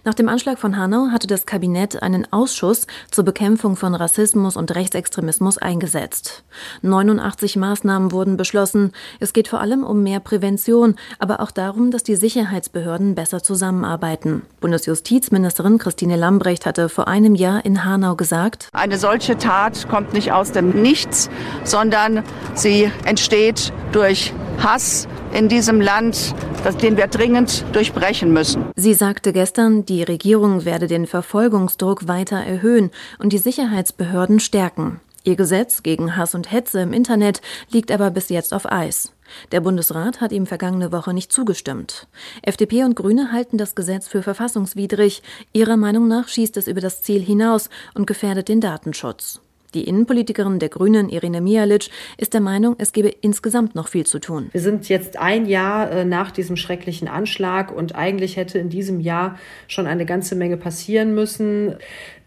Nach 0.04 0.14
dem 0.14 0.28
Anschlag 0.28 0.58
von 0.58 0.76
Hanau 0.76 1.08
hatte 1.10 1.26
das 1.26 1.46
Kabinett 1.46 2.02
einen 2.02 2.30
Ausschuss 2.32 2.86
zur 3.10 3.24
Bekämpfung 3.24 3.76
von 3.76 3.94
Rassismus 3.94 4.56
und 4.56 4.74
Rechtsextremismus 4.74 5.58
eingesetzt. 5.58 6.44
89 6.82 7.56
Maßnahmen 7.56 8.12
wurden 8.12 8.36
beschlossen. 8.36 8.92
Es 9.20 9.32
geht 9.32 9.48
vor 9.48 9.60
allem 9.60 9.84
um 9.84 10.02
mehr 10.02 10.20
Prävention, 10.20 10.96
aber 11.18 11.40
auch 11.40 11.50
darum, 11.50 11.90
dass 11.90 12.02
die 12.02 12.16
Sicherheitsbehörden 12.16 13.14
besser 13.14 13.42
zusammenarbeiten. 13.42 14.42
Bundesjustizministerin 14.60 15.78
Christine 15.78 16.16
Lambrecht 16.16 16.66
hatte 16.66 16.88
vor 16.88 17.08
einem 17.08 17.34
Jahr 17.34 17.64
in 17.64 17.84
Hanau 17.84 18.16
gesagt, 18.16 18.68
eine 18.72 18.98
solche 18.98 19.38
Tat 19.38 19.88
kommt 19.88 20.12
nicht 20.12 20.32
aus 20.32 20.52
dem 20.52 20.82
Nichts, 20.82 21.30
sondern 21.64 22.24
Sie 22.60 22.92
entsteht 23.06 23.72
durch 23.90 24.34
Hass 24.58 25.08
in 25.32 25.48
diesem 25.48 25.80
Land, 25.80 26.34
den 26.82 26.98
wir 26.98 27.06
dringend 27.06 27.64
durchbrechen 27.72 28.34
müssen. 28.34 28.66
Sie 28.76 28.92
sagte 28.92 29.32
gestern, 29.32 29.86
die 29.86 30.02
Regierung 30.02 30.66
werde 30.66 30.86
den 30.86 31.06
Verfolgungsdruck 31.06 32.06
weiter 32.06 32.36
erhöhen 32.36 32.90
und 33.18 33.32
die 33.32 33.38
Sicherheitsbehörden 33.38 34.40
stärken. 34.40 35.00
Ihr 35.24 35.36
Gesetz 35.36 35.82
gegen 35.82 36.18
Hass 36.18 36.34
und 36.34 36.52
Hetze 36.52 36.82
im 36.82 36.92
Internet 36.92 37.40
liegt 37.70 37.90
aber 37.90 38.10
bis 38.10 38.28
jetzt 38.28 38.52
auf 38.52 38.70
Eis. 38.70 39.14
Der 39.52 39.62
Bundesrat 39.62 40.20
hat 40.20 40.30
ihm 40.30 40.46
vergangene 40.46 40.92
Woche 40.92 41.14
nicht 41.14 41.32
zugestimmt. 41.32 42.08
FDP 42.42 42.84
und 42.84 42.94
Grüne 42.94 43.32
halten 43.32 43.56
das 43.56 43.74
Gesetz 43.74 44.06
für 44.06 44.22
verfassungswidrig. 44.22 45.22
Ihrer 45.54 45.78
Meinung 45.78 46.08
nach 46.08 46.28
schießt 46.28 46.58
es 46.58 46.68
über 46.68 46.82
das 46.82 47.00
Ziel 47.00 47.22
hinaus 47.22 47.70
und 47.94 48.06
gefährdet 48.06 48.48
den 48.48 48.60
Datenschutz. 48.60 49.40
Die 49.74 49.84
Innenpolitikerin 49.84 50.58
der 50.58 50.68
Grünen, 50.68 51.08
Irene 51.08 51.40
Mialic, 51.40 51.90
ist 52.16 52.34
der 52.34 52.40
Meinung, 52.40 52.74
es 52.78 52.92
gebe 52.92 53.08
insgesamt 53.08 53.74
noch 53.74 53.88
viel 53.88 54.04
zu 54.04 54.18
tun. 54.18 54.48
Wir 54.52 54.60
sind 54.60 54.88
jetzt 54.88 55.18
ein 55.18 55.46
Jahr 55.46 55.90
äh, 55.90 56.04
nach 56.04 56.30
diesem 56.30 56.56
schrecklichen 56.56 57.06
Anschlag 57.06 57.70
und 57.70 57.94
eigentlich 57.94 58.36
hätte 58.36 58.58
in 58.58 58.68
diesem 58.68 59.00
Jahr 59.00 59.38
schon 59.68 59.86
eine 59.86 60.06
ganze 60.06 60.34
Menge 60.34 60.56
passieren 60.56 61.14
müssen. 61.14 61.76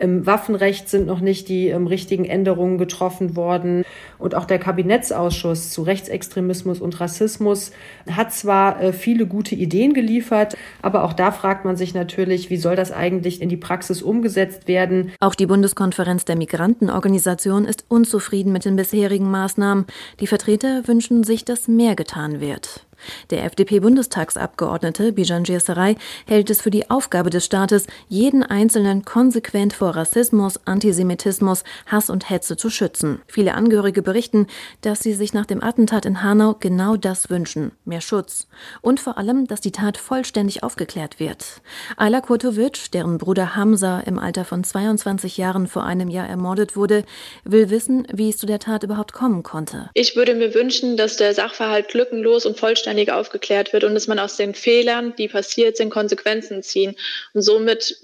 Im 0.04 0.26
Waffenrecht 0.26 0.90
sind 0.90 1.08
noch 1.08 1.22
nicht 1.22 1.48
die 1.48 1.70
ähm, 1.70 1.88
richtigen 1.88 2.26
Änderungen 2.26 2.78
getroffen 2.78 3.38
worden. 3.38 3.86
Und 4.20 4.36
auch 4.36 4.44
der 4.44 4.60
Kabinettsausschuss 4.60 5.70
zu 5.70 5.82
Rechtsextremismus 5.84 6.82
und 6.82 7.00
Rassismus 7.00 7.72
hat 8.12 8.34
zwar 8.34 8.82
äh, 8.82 8.92
viele 8.92 9.26
gute 9.28 9.56
Ideen 9.56 9.94
geliefert, 9.94 10.58
aber 10.82 11.06
auch 11.06 11.14
da 11.14 11.32
fragt 11.32 11.64
man 11.64 11.78
sich 11.78 11.94
natürlich, 11.94 12.50
wie 12.50 12.58
soll 12.58 12.76
das 12.76 12.92
eigentlich 12.92 13.42
in 13.42 13.48
die 13.48 13.56
Praxis 13.56 14.02
umgesetzt 14.02 14.68
werden? 14.68 15.14
Auch 15.22 15.36
die 15.36 15.46
Bundeskonferenz 15.46 16.26
der 16.26 16.36
Migrantenorganisation 16.36 17.64
ist 17.64 17.86
unzufrieden 17.88 18.52
mit 18.52 18.66
den 18.66 18.76
bisherigen 18.76 19.32
Maßnahmen. 19.32 19.86
Die 20.20 20.28
Vertreter 20.28 20.86
wünschen 20.86 21.24
sich, 21.24 21.46
dass 21.46 21.70
mehr 21.70 21.96
getan 21.96 22.42
wird. 22.42 22.86
Der 23.30 23.44
FDP-Bundestagsabgeordnete 23.46 25.14
Bijan 25.14 25.46
Sarai 25.46 25.96
hält 26.28 26.50
es 26.50 26.62
für 26.62 26.72
die 26.72 26.90
Aufgabe 26.90 27.30
des 27.30 27.46
Staates, 27.46 27.88
jeden 28.08 28.44
Einzelnen 28.44 29.06
konsequent 29.06 29.74
vor 29.74 29.96
Rassismus, 29.96 30.60
Antisemitismus, 30.66 31.64
Hass 31.88 32.10
und 32.10 32.30
Hetze 32.30 32.58
zu 32.58 32.70
schützen. 32.70 33.22
Viele 33.28 33.54
Angehörige 33.54 34.02
berichten, 34.02 34.48
dass 34.82 35.00
sie 35.02 35.14
sich 35.14 35.34
nach 35.34 35.46
dem 35.46 35.64
Attentat 35.64 36.06
in 36.06 36.24
Hanau 36.24 36.56
genau 36.60 36.96
das 36.96 37.30
wünschen. 37.30 37.72
Mehr 37.86 38.02
Schutz. 38.02 38.48
Und 38.82 39.00
vor 39.00 39.18
allem, 39.18 39.48
dass 39.48 39.62
die 39.62 39.72
Tat 39.72 39.98
vollständig 39.98 40.64
aufgeklärt 40.64 41.20
wird. 41.20 41.62
Ayla 41.98 42.22
Kurtovic, 42.22 42.92
deren 42.92 43.18
Bruder 43.18 43.56
Hamza 43.56 44.00
im 44.02 44.20
Alter 44.20 44.46
von 44.46 44.64
22 44.64 45.38
Jahren 45.38 45.68
vor 45.68 45.84
einem 45.84 46.10
Jahr 46.10 46.28
ermordet 46.28 46.76
wurde, 46.76 47.04
will 47.44 47.70
wissen, 47.70 48.08
wie 48.12 48.30
es 48.30 48.38
zu 48.38 48.46
der 48.46 48.60
Tat 48.60 48.84
überhaupt 48.84 49.14
kommen 49.14 49.44
konnte. 49.44 49.90
Ich 49.94 50.16
würde 50.16 50.36
mir 50.36 50.54
wünschen, 50.54 50.98
dass 50.98 51.18
der 51.18 51.34
Sachverhalt 51.34 51.94
lückenlos 51.94 52.46
und 52.46 52.58
vollständig 52.58 52.93
vollständig 52.94 53.12
aufgeklärt 53.12 53.74
wird 53.74 53.84
und 53.84 53.96
dass 53.96 54.08
man 54.08 54.20
aus 54.20 54.38
den 54.38 54.54
Fehlern, 54.54 55.16
die 55.16 55.28
passiert 55.28 55.78
sind, 55.78 55.90
Konsequenzen 55.90 56.62
ziehen. 56.62 56.96
Und 57.34 57.42
somit 57.42 57.98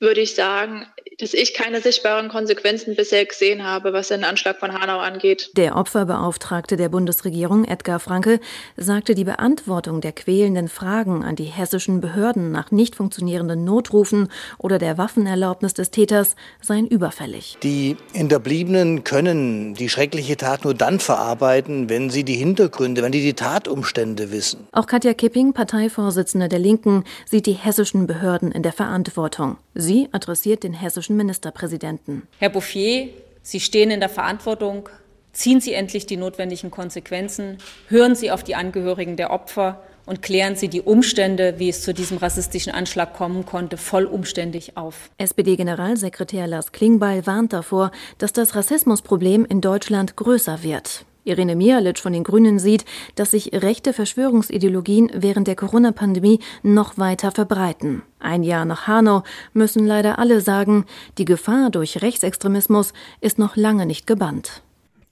würde 0.00 0.20
ich 0.20 0.34
sagen, 0.34 0.86
dass 1.18 1.34
ich 1.34 1.54
keine 1.54 1.80
sichtbaren 1.80 2.28
Konsequenzen 2.28 2.96
bisher 2.96 3.24
gesehen 3.24 3.64
habe, 3.64 3.92
was 3.92 4.08
den 4.08 4.24
Anschlag 4.24 4.58
von 4.58 4.72
Hanau 4.72 4.98
angeht. 4.98 5.50
Der 5.56 5.76
Opferbeauftragte 5.76 6.76
der 6.76 6.88
Bundesregierung, 6.88 7.64
Edgar 7.64 8.00
Franke, 8.00 8.40
sagte, 8.76 9.14
die 9.14 9.24
Beantwortung 9.24 10.00
der 10.00 10.12
quälenden 10.12 10.68
Fragen 10.68 11.24
an 11.24 11.36
die 11.36 11.44
hessischen 11.44 12.00
Behörden 12.00 12.50
nach 12.50 12.70
nicht 12.70 12.96
funktionierenden 12.96 13.64
Notrufen 13.64 14.28
oder 14.58 14.78
der 14.78 14.98
Waffenerlaubnis 14.98 15.74
des 15.74 15.90
Täters 15.90 16.36
seien 16.60 16.86
überfällig. 16.86 17.56
Die 17.62 17.96
Hinterbliebenen 18.12 19.04
können 19.04 19.74
die 19.74 19.88
schreckliche 19.88 20.36
Tat 20.36 20.64
nur 20.64 20.74
dann 20.74 21.00
verarbeiten, 21.00 21.88
wenn 21.88 22.10
sie 22.10 22.24
die 22.24 22.34
Hintergründe, 22.34 23.02
wenn 23.02 23.12
die 23.12 23.22
die 23.22 23.34
Tatumstände 23.34 24.30
wissen. 24.30 24.66
Auch 24.72 24.86
Katja 24.86 25.14
Kipping, 25.14 25.52
Parteivorsitzende 25.52 26.48
der 26.48 26.58
Linken, 26.58 27.04
sieht 27.26 27.46
die 27.46 27.52
hessischen 27.52 28.06
Behörden 28.06 28.52
in 28.52 28.62
der 28.62 28.72
Verantwortung. 28.72 29.58
Sie 29.74 30.08
adressiert 30.12 30.62
den 30.62 30.72
hessischen 30.72 31.16
Ministerpräsidenten. 31.16 32.28
Herr 32.38 32.50
Bouffier, 32.50 33.08
Sie 33.42 33.60
stehen 33.60 33.90
in 33.90 34.00
der 34.00 34.08
Verantwortung. 34.08 34.88
Ziehen 35.32 35.60
Sie 35.60 35.72
endlich 35.72 36.06
die 36.06 36.16
notwendigen 36.16 36.70
Konsequenzen. 36.70 37.58
Hören 37.88 38.14
Sie 38.14 38.30
auf 38.30 38.44
die 38.44 38.54
Angehörigen 38.54 39.16
der 39.16 39.32
Opfer 39.32 39.82
und 40.06 40.22
klären 40.22 40.54
Sie 40.54 40.68
die 40.68 40.80
Umstände, 40.80 41.58
wie 41.58 41.68
es 41.68 41.82
zu 41.82 41.92
diesem 41.92 42.18
rassistischen 42.18 42.72
Anschlag 42.72 43.14
kommen 43.14 43.44
konnte, 43.44 43.76
vollumständig 43.76 44.76
auf. 44.76 45.10
SPD-Generalsekretär 45.18 46.46
Lars 46.46 46.72
Klingbeil 46.72 47.26
warnt 47.26 47.52
davor, 47.52 47.90
dass 48.18 48.32
das 48.32 48.54
Rassismusproblem 48.54 49.44
in 49.44 49.60
Deutschland 49.60 50.16
größer 50.16 50.62
wird. 50.62 51.04
Irene 51.24 51.56
Mialic 51.56 51.98
von 51.98 52.12
den 52.12 52.22
Grünen 52.22 52.58
sieht, 52.58 52.84
dass 53.14 53.32
sich 53.32 53.52
rechte 53.52 53.92
Verschwörungsideologien 53.92 55.10
während 55.14 55.48
der 55.48 55.56
Corona-Pandemie 55.56 56.40
noch 56.62 56.98
weiter 56.98 57.32
verbreiten. 57.32 58.02
Ein 58.20 58.42
Jahr 58.42 58.64
nach 58.64 58.86
Hanau 58.86 59.22
müssen 59.52 59.86
leider 59.86 60.18
alle 60.18 60.40
sagen, 60.40 60.84
die 61.18 61.24
Gefahr 61.24 61.70
durch 61.70 62.02
Rechtsextremismus 62.02 62.92
ist 63.20 63.38
noch 63.38 63.56
lange 63.56 63.86
nicht 63.86 64.06
gebannt. 64.06 64.62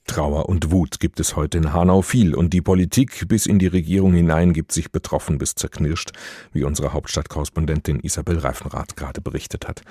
Trauer 0.05 0.49
und 0.49 0.71
Wut 0.71 0.99
gibt 0.99 1.19
es 1.19 1.35
heute 1.35 1.57
in 1.57 1.73
Hanau 1.73 2.01
viel 2.01 2.35
und 2.35 2.53
die 2.53 2.61
Politik 2.61 3.27
bis 3.27 3.45
in 3.45 3.57
die 3.57 3.67
Regierung 3.67 4.13
hinein 4.13 4.51
gibt 4.53 4.71
sich 4.73 4.91
betroffen 4.91 5.37
bis 5.37 5.55
zerknirscht, 5.55 6.11
wie 6.51 6.65
unsere 6.65 6.93
Hauptstadtkorrespondentin 6.93 8.01
Isabel 8.01 8.37
Reifenrath 8.37 8.97
gerade 8.97 9.21
berichtet 9.21 9.67
hat. 9.67 9.81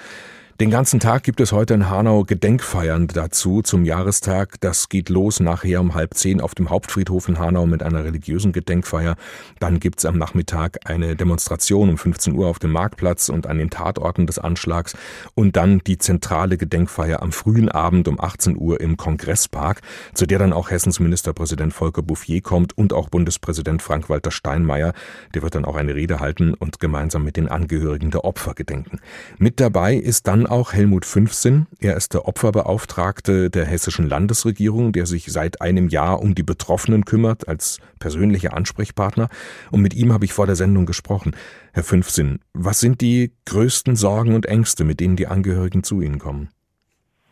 Den 0.62 0.70
ganzen 0.70 1.00
Tag 1.00 1.24
gibt 1.24 1.40
es 1.40 1.50
heute 1.50 1.74
in 1.74 1.90
Hanau 1.90 2.22
Gedenkfeiern 2.22 3.08
dazu 3.08 3.62
zum 3.62 3.84
Jahrestag. 3.84 4.60
Das 4.60 4.88
geht 4.88 5.08
los 5.08 5.40
nachher 5.40 5.80
um 5.80 5.94
halb 5.94 6.14
zehn 6.14 6.40
auf 6.40 6.54
dem 6.54 6.70
Hauptfriedhof 6.70 7.28
in 7.28 7.40
Hanau 7.40 7.66
mit 7.66 7.82
einer 7.82 8.04
religiösen 8.04 8.52
Gedenkfeier. 8.52 9.16
Dann 9.58 9.80
gibt's 9.80 10.04
am 10.04 10.18
Nachmittag 10.18 10.78
eine 10.88 11.16
Demonstration 11.16 11.88
um 11.88 11.98
15 11.98 12.34
Uhr 12.34 12.46
auf 12.46 12.60
dem 12.60 12.70
Marktplatz 12.70 13.28
und 13.28 13.48
an 13.48 13.58
den 13.58 13.70
Tatorten 13.70 14.28
des 14.28 14.38
Anschlags 14.38 14.96
und 15.34 15.56
dann 15.56 15.80
die 15.80 15.98
zentrale 15.98 16.56
Gedenkfeier 16.56 17.22
am 17.22 17.32
frühen 17.32 17.68
Abend 17.68 18.06
um 18.06 18.20
18 18.20 18.56
Uhr 18.56 18.80
im 18.80 18.96
Kongresspark, 18.96 19.80
zu 20.14 20.26
der 20.26 20.38
dann 20.38 20.52
auch 20.52 20.70
Hessens 20.70 21.00
Ministerpräsident 21.00 21.74
Volker 21.74 22.02
Bouffier 22.02 22.40
kommt 22.40 22.78
und 22.78 22.92
auch 22.92 23.08
Bundespräsident 23.08 23.82
Frank-Walter 23.82 24.30
Steinmeier. 24.30 24.92
Der 25.34 25.42
wird 25.42 25.56
dann 25.56 25.64
auch 25.64 25.74
eine 25.74 25.96
Rede 25.96 26.20
halten 26.20 26.54
und 26.54 26.78
gemeinsam 26.78 27.24
mit 27.24 27.36
den 27.36 27.48
Angehörigen 27.48 28.12
der 28.12 28.24
Opfer 28.24 28.54
gedenken. 28.54 29.00
Mit 29.38 29.58
dabei 29.58 29.96
ist 29.96 30.28
dann 30.28 30.51
auch 30.52 30.74
Helmut 30.74 31.06
Fünfsinn. 31.06 31.66
Er 31.80 31.96
ist 31.96 32.12
der 32.12 32.28
Opferbeauftragte 32.28 33.48
der 33.48 33.64
hessischen 33.64 34.06
Landesregierung, 34.06 34.92
der 34.92 35.06
sich 35.06 35.32
seit 35.32 35.62
einem 35.62 35.88
Jahr 35.88 36.20
um 36.20 36.34
die 36.34 36.42
Betroffenen 36.42 37.04
kümmert, 37.06 37.48
als 37.48 37.80
persönlicher 37.98 38.54
Ansprechpartner. 38.54 39.28
Und 39.70 39.80
mit 39.80 39.94
ihm 39.94 40.12
habe 40.12 40.26
ich 40.26 40.34
vor 40.34 40.46
der 40.46 40.54
Sendung 40.54 40.84
gesprochen. 40.84 41.34
Herr 41.72 41.82
Fünfsinn, 41.82 42.40
was 42.52 42.80
sind 42.80 43.00
die 43.00 43.32
größten 43.46 43.96
Sorgen 43.96 44.34
und 44.34 44.44
Ängste, 44.44 44.84
mit 44.84 45.00
denen 45.00 45.16
die 45.16 45.26
Angehörigen 45.26 45.82
zu 45.82 46.02
Ihnen 46.02 46.18
kommen? 46.18 46.50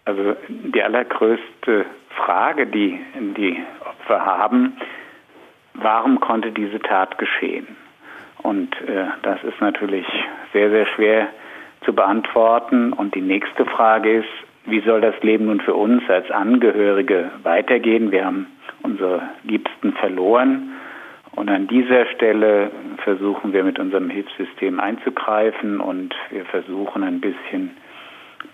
Also 0.06 0.34
die 0.48 0.82
allergrößte 0.82 1.84
Frage, 2.16 2.66
die 2.66 2.98
die 3.36 3.58
Opfer 3.84 4.24
haben, 4.24 4.78
warum 5.74 6.20
konnte 6.20 6.52
diese 6.52 6.80
Tat 6.80 7.18
geschehen? 7.18 7.66
Und 8.42 8.74
äh, 8.80 9.08
das 9.22 9.44
ist 9.44 9.60
natürlich 9.60 10.06
sehr, 10.54 10.70
sehr 10.70 10.86
schwer 10.86 11.28
zu 11.84 11.92
beantworten. 11.92 12.92
Und 12.92 13.14
die 13.14 13.20
nächste 13.20 13.64
Frage 13.66 14.18
ist, 14.18 14.28
wie 14.66 14.80
soll 14.80 15.00
das 15.00 15.14
Leben 15.22 15.46
nun 15.46 15.60
für 15.60 15.74
uns 15.74 16.02
als 16.08 16.30
Angehörige 16.30 17.30
weitergehen? 17.42 18.10
Wir 18.10 18.26
haben 18.26 18.46
unsere 18.82 19.22
Liebsten 19.44 19.92
verloren. 19.94 20.70
Und 21.32 21.48
an 21.48 21.68
dieser 21.68 22.06
Stelle 22.06 22.70
versuchen 23.04 23.52
wir 23.52 23.64
mit 23.64 23.78
unserem 23.78 24.10
Hilfssystem 24.10 24.80
einzugreifen 24.80 25.80
und 25.80 26.14
wir 26.30 26.44
versuchen 26.44 27.04
ein 27.04 27.20
bisschen 27.20 27.70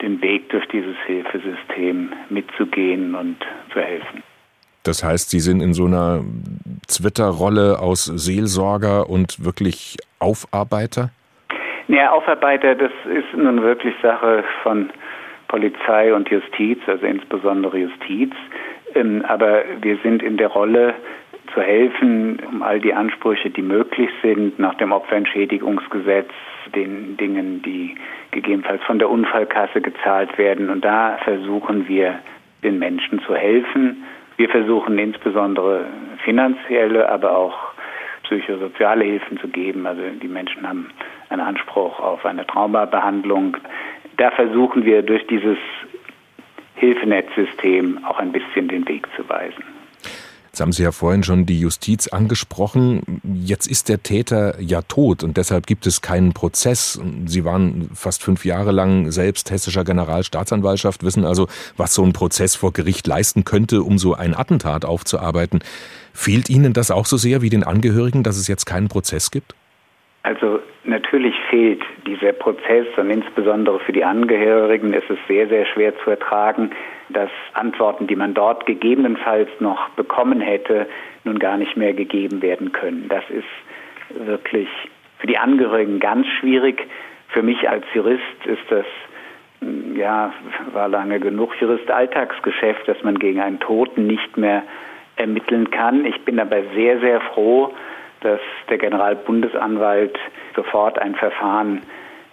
den 0.02 0.20
Weg 0.20 0.50
durch 0.50 0.66
dieses 0.68 0.96
Hilfesystem 1.06 2.12
mitzugehen 2.28 3.14
und 3.14 3.36
zu 3.72 3.80
helfen. 3.80 4.22
Das 4.82 5.02
heißt, 5.02 5.30
Sie 5.30 5.40
sind 5.40 5.60
in 5.60 5.74
so 5.74 5.86
einer 5.86 6.22
Twitter-Rolle 6.86 7.80
aus 7.80 8.04
Seelsorger 8.04 9.08
und 9.08 9.44
wirklich 9.44 9.96
Aufarbeiter? 10.18 11.10
Ja, 11.88 12.10
Aufarbeiter, 12.12 12.74
das 12.74 12.90
ist 13.04 13.36
nun 13.36 13.62
wirklich 13.62 13.94
Sache 14.02 14.42
von 14.62 14.90
Polizei 15.48 16.12
und 16.12 16.28
Justiz, 16.28 16.80
also 16.86 17.06
insbesondere 17.06 17.78
Justiz. 17.78 18.32
Ähm, 18.94 19.24
aber 19.26 19.62
wir 19.80 19.96
sind 20.02 20.22
in 20.22 20.36
der 20.36 20.48
Rolle 20.48 20.94
zu 21.54 21.60
helfen, 21.60 22.40
um 22.50 22.62
all 22.62 22.80
die 22.80 22.92
Ansprüche, 22.92 23.50
die 23.50 23.62
möglich 23.62 24.10
sind, 24.22 24.58
nach 24.58 24.74
dem 24.74 24.92
Opferentschädigungsgesetz, 24.92 26.30
den 26.74 27.16
Dingen, 27.16 27.62
die 27.62 27.94
gegebenenfalls 28.32 28.82
von 28.82 28.98
der 28.98 29.08
Unfallkasse 29.08 29.80
gezahlt 29.80 30.36
werden. 30.38 30.70
Und 30.70 30.84
da 30.84 31.18
versuchen 31.22 31.88
wir, 31.88 32.18
den 32.62 32.78
Menschen 32.78 33.20
zu 33.20 33.34
helfen. 33.36 34.02
Wir 34.38 34.48
versuchen 34.48 34.98
insbesondere 34.98 35.84
finanzielle, 36.24 37.08
aber 37.08 37.36
auch 37.36 37.56
psychosoziale 38.24 39.04
Hilfen 39.04 39.38
zu 39.38 39.48
geben. 39.48 39.86
Also 39.86 40.02
die 40.20 40.28
Menschen 40.28 40.68
haben 40.68 40.88
einen 41.28 41.40
Anspruch 41.40 41.65
auf 41.76 42.24
eine 42.24 42.46
Traumabehandlung. 42.46 43.56
Da 44.16 44.30
versuchen 44.30 44.84
wir 44.84 45.02
durch 45.02 45.26
dieses 45.26 45.58
Hilfenetzsystem 46.76 48.04
auch 48.04 48.18
ein 48.18 48.32
bisschen 48.32 48.68
den 48.68 48.86
Weg 48.88 49.06
zu 49.16 49.28
weisen. 49.28 49.64
Jetzt 50.56 50.62
haben 50.62 50.72
Sie 50.72 50.84
ja 50.84 50.92
vorhin 50.92 51.22
schon 51.22 51.44
die 51.44 51.60
Justiz 51.60 52.08
angesprochen. 52.08 53.20
Jetzt 53.22 53.66
ist 53.66 53.90
der 53.90 54.02
Täter 54.02 54.58
ja 54.58 54.80
tot 54.80 55.22
und 55.22 55.36
deshalb 55.36 55.66
gibt 55.66 55.86
es 55.86 56.00
keinen 56.00 56.32
Prozess. 56.32 56.98
Sie 57.26 57.44
waren 57.44 57.90
fast 57.92 58.22
fünf 58.22 58.46
Jahre 58.46 58.72
lang 58.72 59.10
selbst 59.10 59.50
hessischer 59.50 59.84
Generalstaatsanwaltschaft, 59.84 61.04
wissen 61.04 61.26
also, 61.26 61.46
was 61.76 61.92
so 61.92 62.02
ein 62.04 62.14
Prozess 62.14 62.56
vor 62.56 62.72
Gericht 62.72 63.06
leisten 63.06 63.44
könnte, 63.44 63.82
um 63.82 63.98
so 63.98 64.14
ein 64.14 64.34
Attentat 64.34 64.86
aufzuarbeiten. 64.86 65.60
Fehlt 66.14 66.48
Ihnen 66.48 66.72
das 66.72 66.90
auch 66.90 67.04
so 67.04 67.18
sehr 67.18 67.42
wie 67.42 67.50
den 67.50 67.62
Angehörigen, 67.62 68.22
dass 68.22 68.38
es 68.38 68.48
jetzt 68.48 68.64
keinen 68.64 68.88
Prozess 68.88 69.30
gibt? 69.30 69.54
Also 70.22 70.60
natürlich 70.86 71.34
fehlt 71.50 71.82
dieser 72.06 72.32
Prozess 72.32 72.86
und 72.96 73.10
insbesondere 73.10 73.80
für 73.80 73.92
die 73.92 74.04
Angehörigen 74.04 74.92
ist 74.92 75.08
es 75.10 75.18
sehr, 75.28 75.48
sehr 75.48 75.66
schwer 75.66 75.96
zu 75.98 76.10
ertragen, 76.10 76.70
dass 77.08 77.30
Antworten, 77.54 78.06
die 78.06 78.16
man 78.16 78.34
dort 78.34 78.66
gegebenenfalls 78.66 79.48
noch 79.60 79.88
bekommen 79.90 80.40
hätte, 80.40 80.86
nun 81.24 81.38
gar 81.38 81.56
nicht 81.56 81.76
mehr 81.76 81.92
gegeben 81.92 82.42
werden 82.42 82.72
können. 82.72 83.08
Das 83.08 83.24
ist 83.30 84.26
wirklich 84.26 84.68
für 85.18 85.26
die 85.26 85.38
Angehörigen 85.38 86.00
ganz 86.00 86.26
schwierig. 86.40 86.86
Für 87.28 87.42
mich 87.42 87.68
als 87.68 87.84
Jurist 87.94 88.46
ist 88.46 88.62
das 88.70 88.86
ja, 89.94 90.32
war 90.72 90.88
lange 90.88 91.18
genug 91.18 91.58
Jurist 91.60 91.90
Alltagsgeschäft, 91.90 92.86
dass 92.86 93.02
man 93.02 93.18
gegen 93.18 93.40
einen 93.40 93.58
Toten 93.58 94.06
nicht 94.06 94.36
mehr 94.36 94.62
ermitteln 95.16 95.70
kann. 95.70 96.04
Ich 96.04 96.20
bin 96.24 96.38
aber 96.38 96.58
sehr, 96.74 97.00
sehr 97.00 97.20
froh, 97.20 97.72
dass 98.26 98.40
der 98.68 98.78
Generalbundesanwalt 98.78 100.18
sofort 100.56 100.98
ein 100.98 101.14
Verfahren 101.14 101.82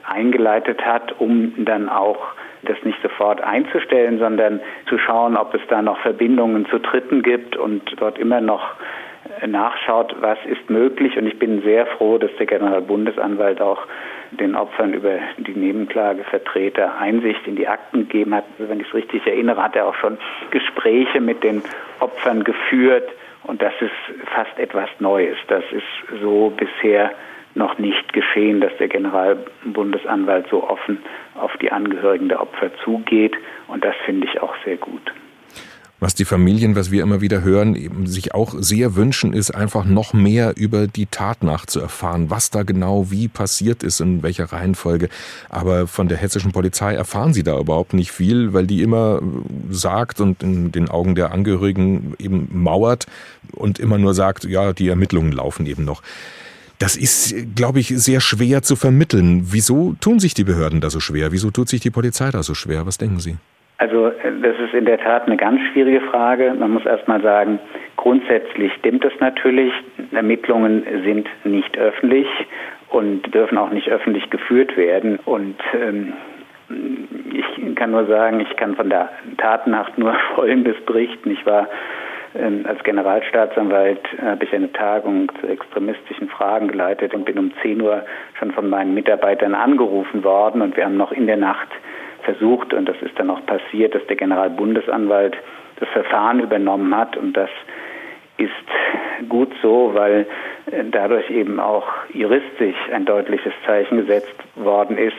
eingeleitet 0.03 0.83
hat, 0.83 1.19
um 1.19 1.53
dann 1.65 1.87
auch 1.87 2.17
das 2.63 2.77
nicht 2.83 3.01
sofort 3.01 3.41
einzustellen, 3.41 4.19
sondern 4.19 4.59
zu 4.87 4.97
schauen, 4.97 5.37
ob 5.37 5.53
es 5.53 5.61
da 5.69 5.81
noch 5.81 5.99
Verbindungen 5.99 6.65
zu 6.67 6.79
Dritten 6.79 7.21
gibt 7.21 7.55
und 7.55 7.81
dort 7.99 8.17
immer 8.17 8.41
noch 8.41 8.75
nachschaut, 9.45 10.15
was 10.19 10.37
ist 10.45 10.69
möglich. 10.69 11.17
Und 11.17 11.27
ich 11.27 11.37
bin 11.39 11.61
sehr 11.61 11.85
froh, 11.85 12.17
dass 12.17 12.31
der 12.37 12.45
Generalbundesanwalt 12.45 13.61
auch 13.61 13.85
den 14.31 14.55
Opfern 14.55 14.93
über 14.93 15.19
die 15.37 15.53
Nebenklagevertreter 15.53 16.97
Einsicht 16.97 17.45
in 17.45 17.55
die 17.55 17.67
Akten 17.67 18.07
gegeben 18.07 18.33
hat. 18.33 18.45
Also 18.57 18.69
wenn 18.69 18.79
ich 18.79 18.87
es 18.87 18.93
richtig 18.93 19.25
erinnere, 19.27 19.63
hat 19.63 19.75
er 19.75 19.85
auch 19.85 19.95
schon 19.95 20.17
Gespräche 20.51 21.21
mit 21.21 21.43
den 21.43 21.61
Opfern 21.99 22.43
geführt. 22.43 23.09
Und 23.43 23.61
das 23.61 23.73
ist 23.81 24.25
fast 24.33 24.57
etwas 24.57 24.89
Neues. 24.99 25.37
Das 25.47 25.63
ist 25.71 26.21
so 26.21 26.53
bisher 26.55 27.11
noch 27.55 27.77
nicht 27.77 28.13
geschehen, 28.13 28.61
dass 28.61 28.75
der 28.77 28.87
Generalbundesanwalt 28.87 30.47
so 30.49 30.67
offen 30.67 30.99
auf 31.35 31.55
die 31.57 31.71
Angehörigen 31.71 32.29
der 32.29 32.41
Opfer 32.41 32.71
zugeht. 32.83 33.35
Und 33.67 33.83
das 33.83 33.95
finde 34.05 34.27
ich 34.27 34.41
auch 34.41 34.55
sehr 34.65 34.77
gut. 34.77 35.13
Was 36.03 36.15
die 36.15 36.25
Familien, 36.25 36.75
was 36.75 36.91
wir 36.91 37.01
immer 37.01 37.21
wieder 37.21 37.43
hören, 37.43 37.77
eben 37.77 38.07
sich 38.07 38.33
auch 38.33 38.55
sehr 38.59 38.97
wünschen, 38.97 39.31
ist 39.31 39.51
einfach 39.51 39.85
noch 39.85 40.11
mehr 40.11 40.51
über 40.57 40.85
die 40.85 41.05
Tat 41.05 41.43
nachzuerfahren, 41.43 42.29
was 42.29 42.49
da 42.49 42.63
genau 42.63 43.09
wie 43.09 43.29
passiert 43.29 43.83
ist, 43.83 44.01
in 44.01 44.21
welcher 44.21 44.51
Reihenfolge. 44.51 45.07
Aber 45.47 45.87
von 45.87 46.09
der 46.09 46.17
hessischen 46.17 46.51
Polizei 46.51 46.93
erfahren 46.93 47.33
sie 47.33 47.43
da 47.43 47.57
überhaupt 47.57 47.93
nicht 47.93 48.11
viel, 48.11 48.51
weil 48.51 48.67
die 48.67 48.81
immer 48.81 49.21
sagt 49.69 50.19
und 50.19 50.43
in 50.43 50.73
den 50.73 50.89
Augen 50.89 51.15
der 51.15 51.31
Angehörigen 51.31 52.15
eben 52.19 52.49
mauert 52.51 53.05
und 53.53 53.79
immer 53.79 53.97
nur 53.97 54.13
sagt, 54.13 54.43
ja, 54.43 54.73
die 54.73 54.89
Ermittlungen 54.89 55.31
laufen 55.31 55.65
eben 55.65 55.85
noch. 55.85 56.01
Das 56.79 56.97
ist, 56.97 57.33
glaube 57.55 57.79
ich, 57.79 57.93
sehr 57.95 58.19
schwer 58.19 58.61
zu 58.61 58.75
vermitteln. 58.75 59.53
Wieso 59.53 59.95
tun 60.01 60.19
sich 60.19 60.33
die 60.33 60.43
Behörden 60.43 60.81
da 60.81 60.89
so 60.89 60.99
schwer? 60.99 61.31
Wieso 61.31 61.49
tut 61.49 61.69
sich 61.69 61.79
die 61.79 61.91
Polizei 61.91 62.29
da 62.29 62.43
so 62.43 62.55
schwer? 62.55 62.85
Was 62.85 62.97
denken 62.97 63.21
Sie? 63.21 63.37
Also 63.83 64.13
das 64.41 64.57
ist 64.59 64.73
in 64.73 64.85
der 64.85 64.97
Tat 64.97 65.27
eine 65.27 65.35
ganz 65.35 65.59
schwierige 65.73 65.99
Frage. 65.99 66.55
Man 66.57 66.71
muss 66.71 66.85
erst 66.85 67.05
mal 67.09 67.21
sagen, 67.21 67.59
grundsätzlich 67.97 68.71
stimmt 68.79 69.03
es 69.03 69.11
natürlich. 69.19 69.73
Ermittlungen 70.13 70.85
sind 71.03 71.27
nicht 71.43 71.77
öffentlich 71.77 72.27
und 72.91 73.23
dürfen 73.35 73.57
auch 73.57 73.71
nicht 73.71 73.89
öffentlich 73.89 74.29
geführt 74.29 74.77
werden. 74.77 75.19
Und 75.25 75.57
ähm, 75.73 76.13
ich 77.33 77.75
kann 77.75 77.91
nur 77.91 78.05
sagen, 78.05 78.39
ich 78.39 78.55
kann 78.55 78.77
von 78.77 78.89
der 78.89 79.09
Tatnacht 79.37 79.97
nur 79.97 80.13
Folgendes 80.35 80.79
berichten. 80.85 81.31
Ich 81.31 81.45
war 81.45 81.67
ähm, 82.35 82.63
als 82.65 82.81
Generalstaatsanwalt 82.85 83.99
habe 84.21 84.45
ich 84.45 84.55
eine 84.55 84.71
Tagung 84.71 85.29
zu 85.41 85.47
extremistischen 85.47 86.29
Fragen 86.29 86.69
geleitet 86.69 87.13
und 87.13 87.25
bin 87.25 87.37
um 87.37 87.51
10 87.61 87.81
Uhr 87.81 88.05
schon 88.39 88.51
von 88.51 88.69
meinen 88.69 88.93
Mitarbeitern 88.93 89.53
angerufen 89.53 90.23
worden 90.23 90.61
und 90.61 90.77
wir 90.77 90.85
haben 90.85 90.95
noch 90.95 91.11
in 91.11 91.27
der 91.27 91.37
Nacht 91.37 91.67
versucht, 92.23 92.73
und 92.73 92.87
das 92.87 92.95
ist 93.01 93.17
dann 93.17 93.29
auch 93.29 93.45
passiert, 93.45 93.95
dass 93.95 94.05
der 94.07 94.15
Generalbundesanwalt 94.15 95.35
das 95.79 95.89
Verfahren 95.89 96.39
übernommen 96.39 96.95
hat. 96.95 97.17
Und 97.17 97.33
das 97.33 97.49
ist 98.37 99.29
gut 99.29 99.51
so, 99.61 99.91
weil 99.93 100.27
äh, 100.71 100.83
dadurch 100.89 101.29
eben 101.29 101.59
auch 101.59 101.85
juristisch 102.13 102.75
ein 102.93 103.05
deutliches 103.05 103.53
Zeichen 103.65 103.97
gesetzt 103.97 104.33
worden 104.55 104.97
ist. 104.97 105.15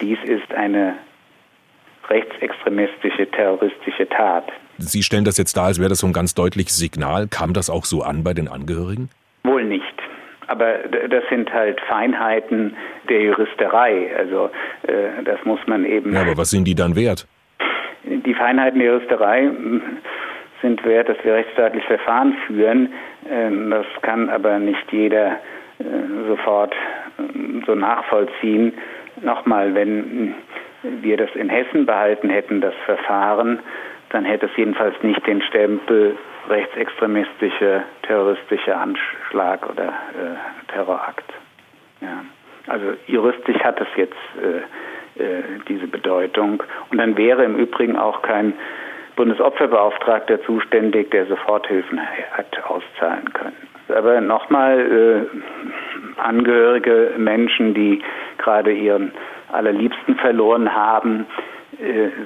Dies 0.00 0.18
ist 0.24 0.52
eine 0.54 0.94
rechtsextremistische, 2.08 3.30
terroristische 3.30 4.08
Tat. 4.08 4.50
Sie 4.78 5.02
stellen 5.02 5.24
das 5.24 5.38
jetzt 5.38 5.56
dar, 5.56 5.66
als 5.66 5.78
wäre 5.78 5.88
das 5.88 5.98
so 5.98 6.06
ein 6.06 6.12
ganz 6.12 6.34
deutliches 6.34 6.76
Signal. 6.76 7.26
Kam 7.28 7.52
das 7.52 7.70
auch 7.70 7.84
so 7.84 8.02
an 8.02 8.22
bei 8.22 8.34
den 8.34 8.48
Angehörigen? 8.48 9.08
Aber 10.48 10.78
das 11.08 11.24
sind 11.28 11.52
halt 11.52 11.80
Feinheiten 11.82 12.76
der 13.08 13.20
Juristerei. 13.22 14.10
Also 14.16 14.50
äh, 14.86 15.22
das 15.24 15.44
muss 15.44 15.60
man 15.66 15.84
eben. 15.84 16.12
Ja, 16.12 16.22
aber 16.22 16.36
was 16.36 16.50
sind 16.50 16.64
die 16.64 16.74
dann 16.74 16.94
wert? 16.94 17.26
Die 18.04 18.34
Feinheiten 18.34 18.78
der 18.78 18.88
Juristerei 18.88 19.42
hm, 19.42 19.82
sind 20.62 20.84
wert, 20.84 21.08
dass 21.08 21.16
wir 21.24 21.34
rechtsstaatlich 21.34 21.84
Verfahren 21.84 22.36
führen. 22.46 22.92
Ähm, 23.28 23.70
das 23.70 23.86
kann 24.02 24.30
aber 24.30 24.58
nicht 24.58 24.92
jeder 24.92 25.32
äh, 25.78 25.84
sofort 26.28 26.74
ähm, 27.18 27.62
so 27.66 27.74
nachvollziehen. 27.74 28.72
Nochmal, 29.22 29.74
wenn 29.74 30.34
wir 30.82 31.16
das 31.16 31.30
in 31.34 31.48
Hessen 31.48 31.86
behalten 31.86 32.30
hätten, 32.30 32.60
das 32.60 32.74
Verfahren, 32.84 33.58
dann 34.10 34.24
hätte 34.24 34.46
es 34.46 34.52
jedenfalls 34.56 34.94
nicht 35.02 35.26
den 35.26 35.42
Stempel 35.42 36.16
rechtsextremistischer, 36.48 37.84
terroristischer 38.02 38.80
Anschlag 38.80 39.68
oder 39.68 39.88
äh, 39.88 40.72
Terrorakt. 40.72 41.32
Ja. 42.00 42.24
Also 42.66 42.94
juristisch 43.06 43.58
hat 43.62 43.80
es 43.80 43.88
jetzt 43.96 44.14
äh, 44.42 45.22
äh, 45.22 45.42
diese 45.68 45.86
Bedeutung. 45.86 46.62
Und 46.90 46.98
dann 46.98 47.16
wäre 47.16 47.44
im 47.44 47.56
Übrigen 47.56 47.96
auch 47.96 48.22
kein 48.22 48.54
Bundesopferbeauftragter 49.16 50.42
zuständig, 50.42 51.10
der 51.10 51.26
Soforthilfen 51.26 52.00
hat 52.32 52.46
auszahlen 52.64 53.32
können. 53.32 53.56
Aber 53.88 54.20
nochmal, 54.20 54.80
äh, 54.80 55.38
Angehörige 56.16 57.12
Menschen, 57.18 57.74
die 57.74 58.02
gerade 58.38 58.72
ihren 58.72 59.12
allerliebsten 59.52 60.16
verloren 60.16 60.74
haben, 60.74 61.26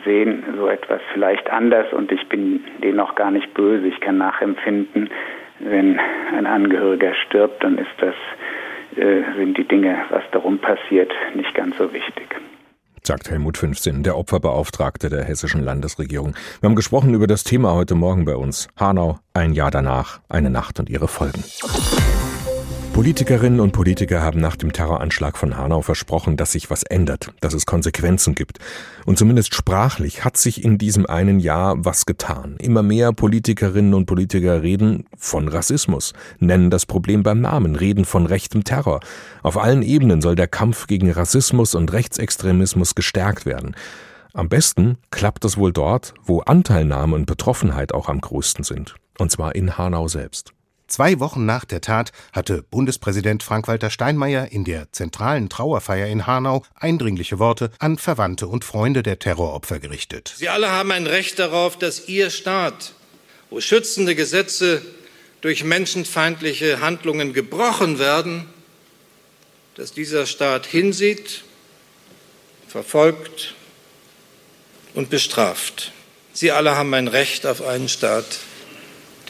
sehen 0.04 0.44
so 0.56 0.68
etwas 0.68 1.00
vielleicht 1.12 1.50
anders 1.50 1.92
und 1.92 2.12
ich 2.12 2.28
bin 2.28 2.60
denen 2.82 3.00
auch 3.00 3.14
gar 3.14 3.30
nicht 3.30 3.52
böse. 3.54 3.86
Ich 3.86 4.00
kann 4.00 4.18
nachempfinden, 4.18 5.10
wenn 5.58 5.98
ein 6.36 6.46
Angehöriger 6.46 7.14
stirbt, 7.14 7.62
dann 7.62 7.78
ist 7.78 7.90
das, 7.98 8.14
äh, 8.96 9.22
sind 9.36 9.58
die 9.58 9.66
Dinge, 9.66 9.96
was 10.10 10.22
darum 10.32 10.58
passiert, 10.58 11.12
nicht 11.34 11.54
ganz 11.54 11.76
so 11.76 11.92
wichtig 11.92 12.28
sagt 13.02 13.30
Helmut 13.30 13.58
15, 13.58 14.04
der 14.04 14.16
Opferbeauftragte 14.16 15.08
der 15.08 15.24
hessischen 15.24 15.64
Landesregierung. 15.64 16.34
Wir 16.60 16.68
haben 16.68 16.76
gesprochen 16.76 17.14
über 17.14 17.26
das 17.26 17.42
Thema 17.42 17.74
heute 17.74 17.96
Morgen 17.96 18.24
bei 18.24 18.36
uns. 18.36 18.68
Hanau, 18.76 19.18
ein 19.34 19.52
Jahr 19.52 19.72
danach, 19.72 20.20
eine 20.28 20.50
Nacht 20.50 20.78
und 20.78 20.88
ihre 20.88 21.08
Folgen. 21.08 21.42
Politikerinnen 22.92 23.60
und 23.60 23.72
Politiker 23.72 24.20
haben 24.20 24.40
nach 24.40 24.56
dem 24.56 24.72
Terroranschlag 24.72 25.38
von 25.38 25.56
Hanau 25.56 25.80
versprochen, 25.80 26.36
dass 26.36 26.52
sich 26.52 26.70
was 26.70 26.82
ändert, 26.82 27.32
dass 27.40 27.54
es 27.54 27.64
Konsequenzen 27.64 28.34
gibt. 28.34 28.58
Und 29.06 29.16
zumindest 29.16 29.54
sprachlich 29.54 30.24
hat 30.24 30.36
sich 30.36 30.64
in 30.64 30.76
diesem 30.76 31.06
einen 31.06 31.40
Jahr 31.40 31.84
was 31.84 32.04
getan. 32.04 32.56
Immer 32.58 32.82
mehr 32.82 33.12
Politikerinnen 33.12 33.94
und 33.94 34.06
Politiker 34.06 34.62
reden 34.62 35.06
von 35.16 35.48
Rassismus, 35.48 36.12
nennen 36.40 36.68
das 36.68 36.84
Problem 36.84 37.22
beim 37.22 37.40
Namen, 37.40 37.76
reden 37.76 38.04
von 38.04 38.26
rechtem 38.26 38.64
Terror. 38.64 39.00
Auf 39.42 39.56
allen 39.56 39.82
Ebenen 39.82 40.20
soll 40.20 40.34
der 40.34 40.48
Kampf 40.48 40.86
gegen 40.86 41.10
Rassismus 41.10 41.74
und 41.74 41.92
Rechtsextremismus 41.92 42.94
gestärkt 42.94 43.46
werden. 43.46 43.76
Am 44.34 44.48
besten 44.48 44.98
klappt 45.10 45.44
es 45.44 45.56
wohl 45.56 45.72
dort, 45.72 46.12
wo 46.24 46.40
Anteilnahme 46.40 47.16
und 47.16 47.26
Betroffenheit 47.26 47.94
auch 47.94 48.08
am 48.08 48.20
größten 48.20 48.64
sind. 48.64 48.94
Und 49.18 49.30
zwar 49.30 49.54
in 49.54 49.78
Hanau 49.78 50.06
selbst. 50.08 50.52
Zwei 50.90 51.20
Wochen 51.20 51.46
nach 51.46 51.64
der 51.64 51.80
Tat 51.80 52.10
hatte 52.32 52.64
Bundespräsident 52.68 53.44
Frank-Walter 53.44 53.90
Steinmeier 53.90 54.50
in 54.50 54.64
der 54.64 54.90
zentralen 54.90 55.48
Trauerfeier 55.48 56.08
in 56.08 56.26
Hanau 56.26 56.64
eindringliche 56.74 57.38
Worte 57.38 57.70
an 57.78 57.96
Verwandte 57.96 58.48
und 58.48 58.64
Freunde 58.64 59.04
der 59.04 59.20
Terroropfer 59.20 59.78
gerichtet. 59.78 60.34
Sie 60.36 60.48
alle 60.48 60.72
haben 60.72 60.90
ein 60.90 61.06
Recht 61.06 61.38
darauf, 61.38 61.78
dass 61.78 62.08
Ihr 62.08 62.30
Staat, 62.30 62.94
wo 63.50 63.60
schützende 63.60 64.16
Gesetze 64.16 64.82
durch 65.42 65.62
menschenfeindliche 65.62 66.80
Handlungen 66.80 67.34
gebrochen 67.34 68.00
werden, 68.00 68.46
dass 69.76 69.92
dieser 69.92 70.26
Staat 70.26 70.66
hinsieht, 70.66 71.44
verfolgt 72.66 73.54
und 74.94 75.08
bestraft. 75.08 75.92
Sie 76.32 76.50
alle 76.50 76.74
haben 76.74 76.92
ein 76.94 77.06
Recht 77.06 77.46
auf 77.46 77.62
einen 77.62 77.88
Staat, 77.88 78.40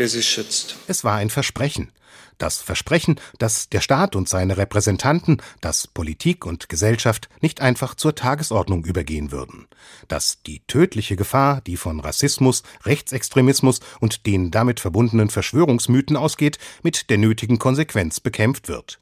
der 0.00 0.08
sie 0.08 0.22
schützt. 0.22 0.76
Es 0.88 1.04
war 1.04 1.16
ein 1.16 1.28
Versprechen. 1.30 1.92
Das 2.38 2.56
Versprechen, 2.56 3.20
dass 3.38 3.68
der 3.68 3.82
Staat 3.82 4.16
und 4.16 4.30
seine 4.30 4.56
Repräsentanten, 4.56 5.42
dass 5.60 5.86
Politik 5.86 6.46
und 6.46 6.70
Gesellschaft 6.70 7.28
nicht 7.42 7.60
einfach 7.60 7.94
zur 7.94 8.14
Tagesordnung 8.14 8.86
übergehen 8.86 9.30
würden, 9.30 9.68
dass 10.08 10.42
die 10.42 10.62
tödliche 10.66 11.16
Gefahr, 11.16 11.60
die 11.60 11.76
von 11.76 12.00
Rassismus, 12.00 12.62
Rechtsextremismus 12.86 13.80
und 14.00 14.24
den 14.24 14.50
damit 14.50 14.80
verbundenen 14.80 15.28
Verschwörungsmythen 15.28 16.16
ausgeht, 16.16 16.58
mit 16.82 17.10
der 17.10 17.18
nötigen 17.18 17.58
Konsequenz 17.58 18.20
bekämpft 18.20 18.68
wird. 18.68 19.00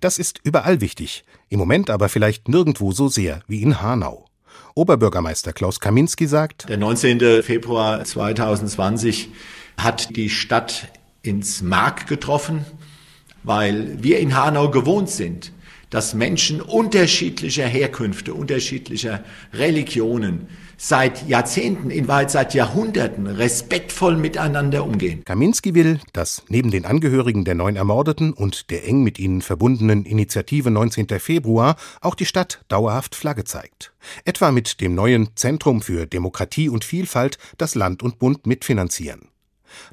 Das 0.00 0.18
ist 0.18 0.40
überall 0.42 0.82
wichtig, 0.82 1.24
im 1.48 1.58
Moment 1.58 1.88
aber 1.88 2.10
vielleicht 2.10 2.50
nirgendwo 2.50 2.92
so 2.92 3.08
sehr 3.08 3.40
wie 3.48 3.62
in 3.62 3.80
Hanau. 3.80 4.26
Oberbürgermeister 4.74 5.54
Klaus 5.54 5.80
Kaminski 5.80 6.26
sagt, 6.26 6.68
Der 6.68 6.76
19. 6.76 7.42
Februar 7.42 8.04
2020 8.04 9.30
hat 9.76 10.16
die 10.16 10.30
Stadt 10.30 10.88
ins 11.22 11.62
Mark 11.62 12.06
getroffen, 12.06 12.64
weil 13.42 14.02
wir 14.02 14.18
in 14.18 14.36
Hanau 14.36 14.70
gewohnt 14.70 15.10
sind, 15.10 15.52
dass 15.90 16.12
Menschen 16.12 16.60
unterschiedlicher 16.60 17.66
Herkünfte, 17.66 18.34
unterschiedlicher 18.34 19.22
Religionen 19.52 20.48
seit 20.76 21.28
Jahrzehnten, 21.28 21.90
in 21.90 22.08
Wahrheit 22.08 22.32
seit 22.32 22.52
Jahrhunderten 22.52 23.28
respektvoll 23.28 24.16
miteinander 24.16 24.84
umgehen. 24.84 25.22
Kaminski 25.24 25.74
will, 25.74 26.00
dass 26.12 26.42
neben 26.48 26.72
den 26.72 26.84
Angehörigen 26.84 27.44
der 27.44 27.54
neun 27.54 27.76
Ermordeten 27.76 28.32
und 28.32 28.70
der 28.70 28.88
eng 28.88 29.04
mit 29.04 29.20
ihnen 29.20 29.40
verbundenen 29.40 30.04
Initiative 30.04 30.70
19. 30.70 31.06
Februar 31.20 31.76
auch 32.00 32.16
die 32.16 32.26
Stadt 32.26 32.64
dauerhaft 32.66 33.14
Flagge 33.14 33.44
zeigt. 33.44 33.92
Etwa 34.24 34.50
mit 34.50 34.80
dem 34.80 34.96
neuen 34.96 35.28
Zentrum 35.36 35.80
für 35.80 36.06
Demokratie 36.06 36.68
und 36.68 36.84
Vielfalt, 36.84 37.38
das 37.56 37.76
Land 37.76 38.02
und 38.02 38.18
Bund 38.18 38.46
mitfinanzieren. 38.46 39.28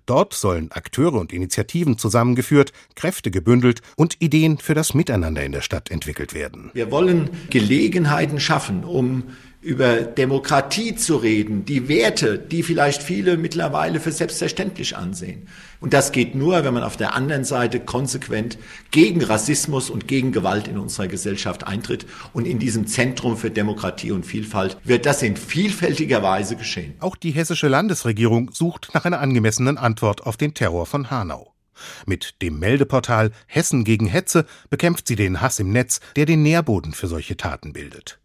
Dort 0.06 0.34
sollen 0.34 0.72
Akteure 0.72 1.16
und 1.16 1.34
Initiativen 1.34 1.98
zusammengeführt, 1.98 2.72
Kräfte 2.96 3.32
gebündelt 3.32 3.82
und 3.96 4.22
Ideen 4.22 4.58
für 4.58 4.74
das 4.74 4.94
Miteinander 4.94 5.44
in 5.44 5.52
der 5.52 5.62
Stadt 5.62 5.92
entwickelt 5.92 6.34
werden. 6.34 6.72
Wir 6.74 6.92
wollen 6.92 7.30
Gelegenheiten 7.50 8.40
schaffen, 8.40 8.84
um 8.84 9.24
über 9.62 10.02
Demokratie 10.02 10.96
zu 10.96 11.18
reden, 11.18 11.66
die 11.66 11.88
Werte, 11.88 12.40
die 12.40 12.64
vielleicht 12.64 13.04
viele 13.04 13.38
mittlerweile 13.38 14.00
für 14.00 14.12
selbstverständlich 14.12 14.98
ansehen. 14.98 15.48
Und 15.80 15.94
das 15.94 16.12
geht 16.12 16.34
nur, 16.34 16.64
wenn 16.64 16.74
man 16.74 16.84
auf 16.84 16.98
der 16.98 17.14
anderen 17.14 17.44
Seite 17.44 17.80
konsequent 17.80 18.58
gegen 18.90 19.24
Rassismus 19.24 19.92
und 19.92 20.08
gegen 20.08 20.32
Gewalt 20.32 20.68
in 20.68 20.80
unserer 20.80 21.08
Gesellschaft 21.08 21.68
eintritt. 21.68 22.08
Und 22.34 22.48
in 22.48 22.58
diesem 22.58 22.88
Zentrum 22.88 23.38
für 23.38 23.52
Demokratie 23.52 24.12
und 24.12 24.26
Vielfalt 24.26 24.78
wird 24.84 25.06
das 25.06 25.22
in 25.22 25.38
vielfältiger 25.38 26.24
Weise 26.24 26.56
geschehen. 26.56 26.96
Auch 27.00 27.16
die 27.16 27.32
hessische 27.32 27.68
Landesregierung 27.68 28.52
sucht 28.54 28.90
nach 28.94 29.06
einer 29.06 29.20
angemessenen 29.20 29.78
Antwort 29.78 30.26
auf 30.26 30.38
den 30.38 30.56
Terror 30.56 30.88
von 30.88 31.12
Hanau. 31.12 31.54
Mit 32.06 32.42
dem 32.42 32.60
Meldeportal 32.60 33.32
Hessen 33.48 33.84
gegen 33.84 34.08
Hetze 34.08 34.46
bekämpft 34.70 35.08
sie 35.08 35.16
den 35.16 35.42
Hass 35.42 35.60
im 35.60 35.72
Netz, 35.72 36.00
der 36.16 36.26
den 36.26 36.44
Nährboden 36.44 36.94
für 36.94 37.08
solche 37.08 37.38
Taten 37.38 37.74
bildet. 37.74 38.21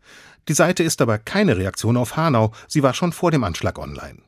Die 0.49 0.55
Seite 0.55 0.83
ist 0.83 1.03
aber 1.03 1.19
keine 1.19 1.57
Reaktion 1.57 1.97
auf 1.97 2.17
Hanau, 2.17 2.53
sie 2.69 2.83
war 2.83 2.95
schon 2.95 3.13
vor 3.13 3.31
dem 3.31 3.43
Anschlag 3.43 3.79
online. 3.79 4.19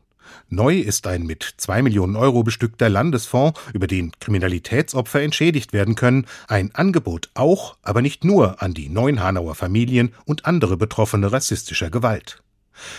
Neu 0.49 0.79
ist 0.79 1.07
ein 1.07 1.25
mit 1.25 1.55
zwei 1.59 1.83
Millionen 1.83 2.17
Euro 2.17 2.43
bestückter 2.43 2.89
Landesfonds, 2.89 3.59
über 3.73 3.87
den 3.87 4.13
Kriminalitätsopfer 4.19 5.23
entschädigt 5.23 5.73
werden 5.73 5.95
können, 5.95 6.27
ein 6.49 6.75
Angebot 6.75 7.31
auch, 7.35 7.77
aber 7.83 8.03
nicht 8.03 8.25
nur 8.25 8.63
an 8.63 8.75
die 8.75 8.89
neuen 8.89 9.23
Hanauer 9.23 9.55
Familien 9.55 10.15
und 10.25 10.47
andere 10.47 10.77
Betroffene 10.77 11.31
rassistischer 11.31 11.91
Gewalt. 11.91 12.43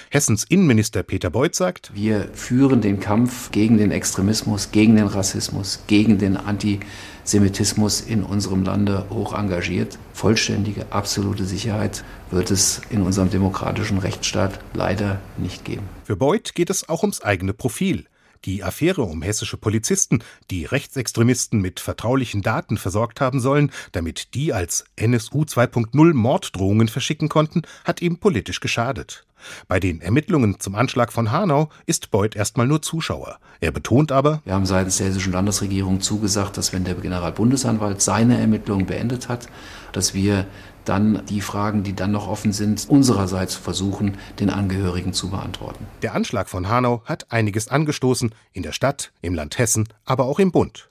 Hessens 0.09 0.43
Innenminister 0.43 1.03
Peter 1.03 1.29
Beuth 1.29 1.55
sagt, 1.55 1.91
wir 1.93 2.29
führen 2.33 2.81
den 2.81 2.99
Kampf 2.99 3.51
gegen 3.51 3.77
den 3.77 3.91
Extremismus, 3.91 4.71
gegen 4.71 4.95
den 4.95 5.07
Rassismus, 5.07 5.83
gegen 5.87 6.17
den 6.17 6.37
Antisemitismus 6.37 8.01
in 8.01 8.23
unserem 8.23 8.63
Lande 8.63 9.05
hoch 9.09 9.33
engagiert. 9.33 9.97
Vollständige, 10.13 10.87
absolute 10.89 11.45
Sicherheit 11.45 12.03
wird 12.31 12.51
es 12.51 12.81
in 12.89 13.01
unserem 13.01 13.29
demokratischen 13.29 13.99
Rechtsstaat 13.99 14.59
leider 14.73 15.19
nicht 15.37 15.63
geben. 15.63 15.83
Für 16.03 16.15
Beuth 16.15 16.53
geht 16.53 16.69
es 16.69 16.89
auch 16.89 17.03
ums 17.03 17.21
eigene 17.21 17.53
Profil. 17.53 18.08
Die 18.45 18.63
Affäre 18.63 19.02
um 19.02 19.21
hessische 19.21 19.58
Polizisten, 19.58 20.23
die 20.49 20.63
Rechtsextremisten 20.65 21.60
mit 21.60 21.80
vertraulichen 21.80 22.41
Daten 22.41 22.78
versorgt 22.78 23.19
haben 23.19 23.41
sollen, 23.41 23.71
damit 23.91 24.34
die 24.34 24.54
als 24.54 24.86
NSU 24.95 25.43
2.0 25.43 26.13
Morddrohungen 26.13 26.88
verschicken 26.88 27.28
konnten, 27.28 27.63
hat 27.84 28.02
ihm 28.02 28.17
politisch 28.17 28.62
geschadet. 28.62 29.25
Bei 29.67 29.80
den 29.80 30.02
Ermittlungen 30.02 30.60
zum 30.60 30.75
Anschlag 30.75 31.12
von 31.12 31.32
Hanau 31.32 31.69
ist 31.86 32.12
Beuth 32.12 32.36
erstmal 32.36 32.67
nur 32.67 32.82
Zuschauer. 32.82 33.39
Er 33.60 33.71
betont 33.71 34.12
aber, 34.12 34.41
wir 34.45 34.54
haben 34.54 34.65
seitens 34.65 34.97
der 34.97 35.08
hessischen 35.08 35.34
Landesregierung 35.34 36.02
zugesagt, 36.02 36.58
dass 36.58 36.73
wenn 36.73 36.84
der 36.84 36.95
Generalbundesanwalt 36.95 38.02
seine 38.02 38.39
Ermittlungen 38.39 38.86
beendet 38.86 39.30
hat, 39.30 39.47
dass 39.91 40.13
wir 40.13 40.45
dann 40.89 41.23
die 41.30 41.41
Fragen, 41.41 41.84
die 41.84 41.95
dann 41.95 42.12
noch 42.12 42.28
offen 42.28 42.52
sind, 42.52 42.89
unsererseits 42.89 43.56
versuchen, 43.56 44.17
den 44.39 44.49
Angehörigen 44.49 45.13
zu 45.13 45.30
beantworten. 45.30 45.86
Der 46.02 46.15
Anschlag 46.15 46.49
von 46.49 46.67
Hanau 46.67 47.04
hat 47.06 47.32
einiges 47.32 47.67
angestoßen, 47.67 48.34
in 48.52 48.63
der 48.63 48.71
Stadt, 48.71 49.12
im 49.21 49.36
Land 49.36 49.60
Hessen, 49.60 49.88
aber 50.04 50.25
auch 50.25 50.39
im 50.39 50.52
Bund. 50.52 50.89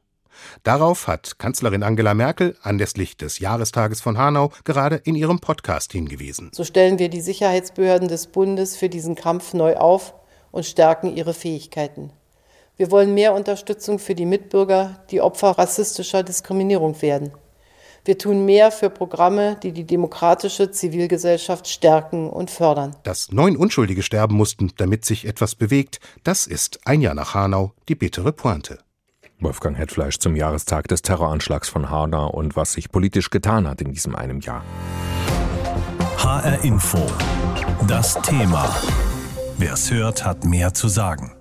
Darauf 0.63 1.09
hat 1.09 1.41
Kanzlerin 1.41 1.83
Angela 1.83 2.15
Merkel 2.15 2.57
anlässlich 2.63 3.17
des 3.17 3.41
Jahrestages 3.41 4.01
von 4.01 4.17
Hanau 4.17 4.53
gerade 4.63 4.97
in 4.97 5.17
ihrem 5.17 5.41
Podcast 5.41 5.93
hingewiesen. 5.93 6.51
So 6.53 6.63
stellen 6.63 7.01
wir 7.01 7.09
die 7.09 7.21
Sicherheitsbehörden 7.21 8.07
des 8.07 8.29
Bundes 8.29 8.77
für 8.77 8.89
diesen 8.89 9.17
Kampf 9.17 9.53
neu 9.53 9.77
auf 9.77 10.15
und 10.53 10.65
stärken 10.65 11.17
ihre 11.17 11.35
Fähigkeiten. 11.35 12.13
Wir 12.77 12.93
wollen 12.93 13.15
mehr 13.15 13.35
Unterstützung 13.35 13.99
für 13.99 14.15
die 14.15 14.27
Mitbürger, 14.27 15.03
die 15.11 15.21
Opfer 15.21 15.59
rassistischer 15.59 16.23
Diskriminierung 16.23 17.03
werden. 17.03 17.33
Wir 18.09 18.16
tun 18.16 18.47
mehr 18.47 18.71
für 18.71 18.88
Programme, 18.88 19.59
die 19.62 19.73
die 19.73 19.85
demokratische 19.85 20.71
Zivilgesellschaft 20.71 21.68
stärken 21.68 22.31
und 22.31 22.51
fördern. 22.51 22.97
Dass 23.03 23.31
neun 23.33 23.55
Unschuldige 23.55 24.03
sterben 24.03 24.35
mussten, 24.35 24.73
damit 24.79 25.05
sich 25.05 25.27
etwas 25.27 25.55
bewegt, 25.55 26.01
das 26.25 26.47
ist 26.47 26.81
ein 26.87 27.03
Jahr 27.03 27.12
nach 27.12 27.35
Hanau 27.35 27.75
die 27.87 27.94
bittere 27.94 28.33
Pointe. 28.33 28.79
Wolfgang 29.40 29.77
Hetfleisch 29.77 30.18
zum 30.21 30.37
Jahrestag 30.37 30.88
des 30.88 31.03
Terroranschlags 31.03 31.68
von 31.68 31.90
Hanau 31.90 32.31
und 32.31 32.57
was 32.57 32.73
sich 32.73 32.90
politisch 32.90 33.29
getan 33.29 33.68
hat 33.68 33.83
in 33.83 33.92
diesem 33.92 34.16
einem 34.16 34.40
Jahr. 34.40 34.64
HR 36.16 36.64
Info. 36.64 37.07
Das 37.87 38.14
Thema. 38.23 38.75
Wer 39.59 39.75
es 39.75 39.90
hört, 39.90 40.25
hat 40.25 40.47
mehr 40.47 40.73
zu 40.73 40.88
sagen. 40.88 41.38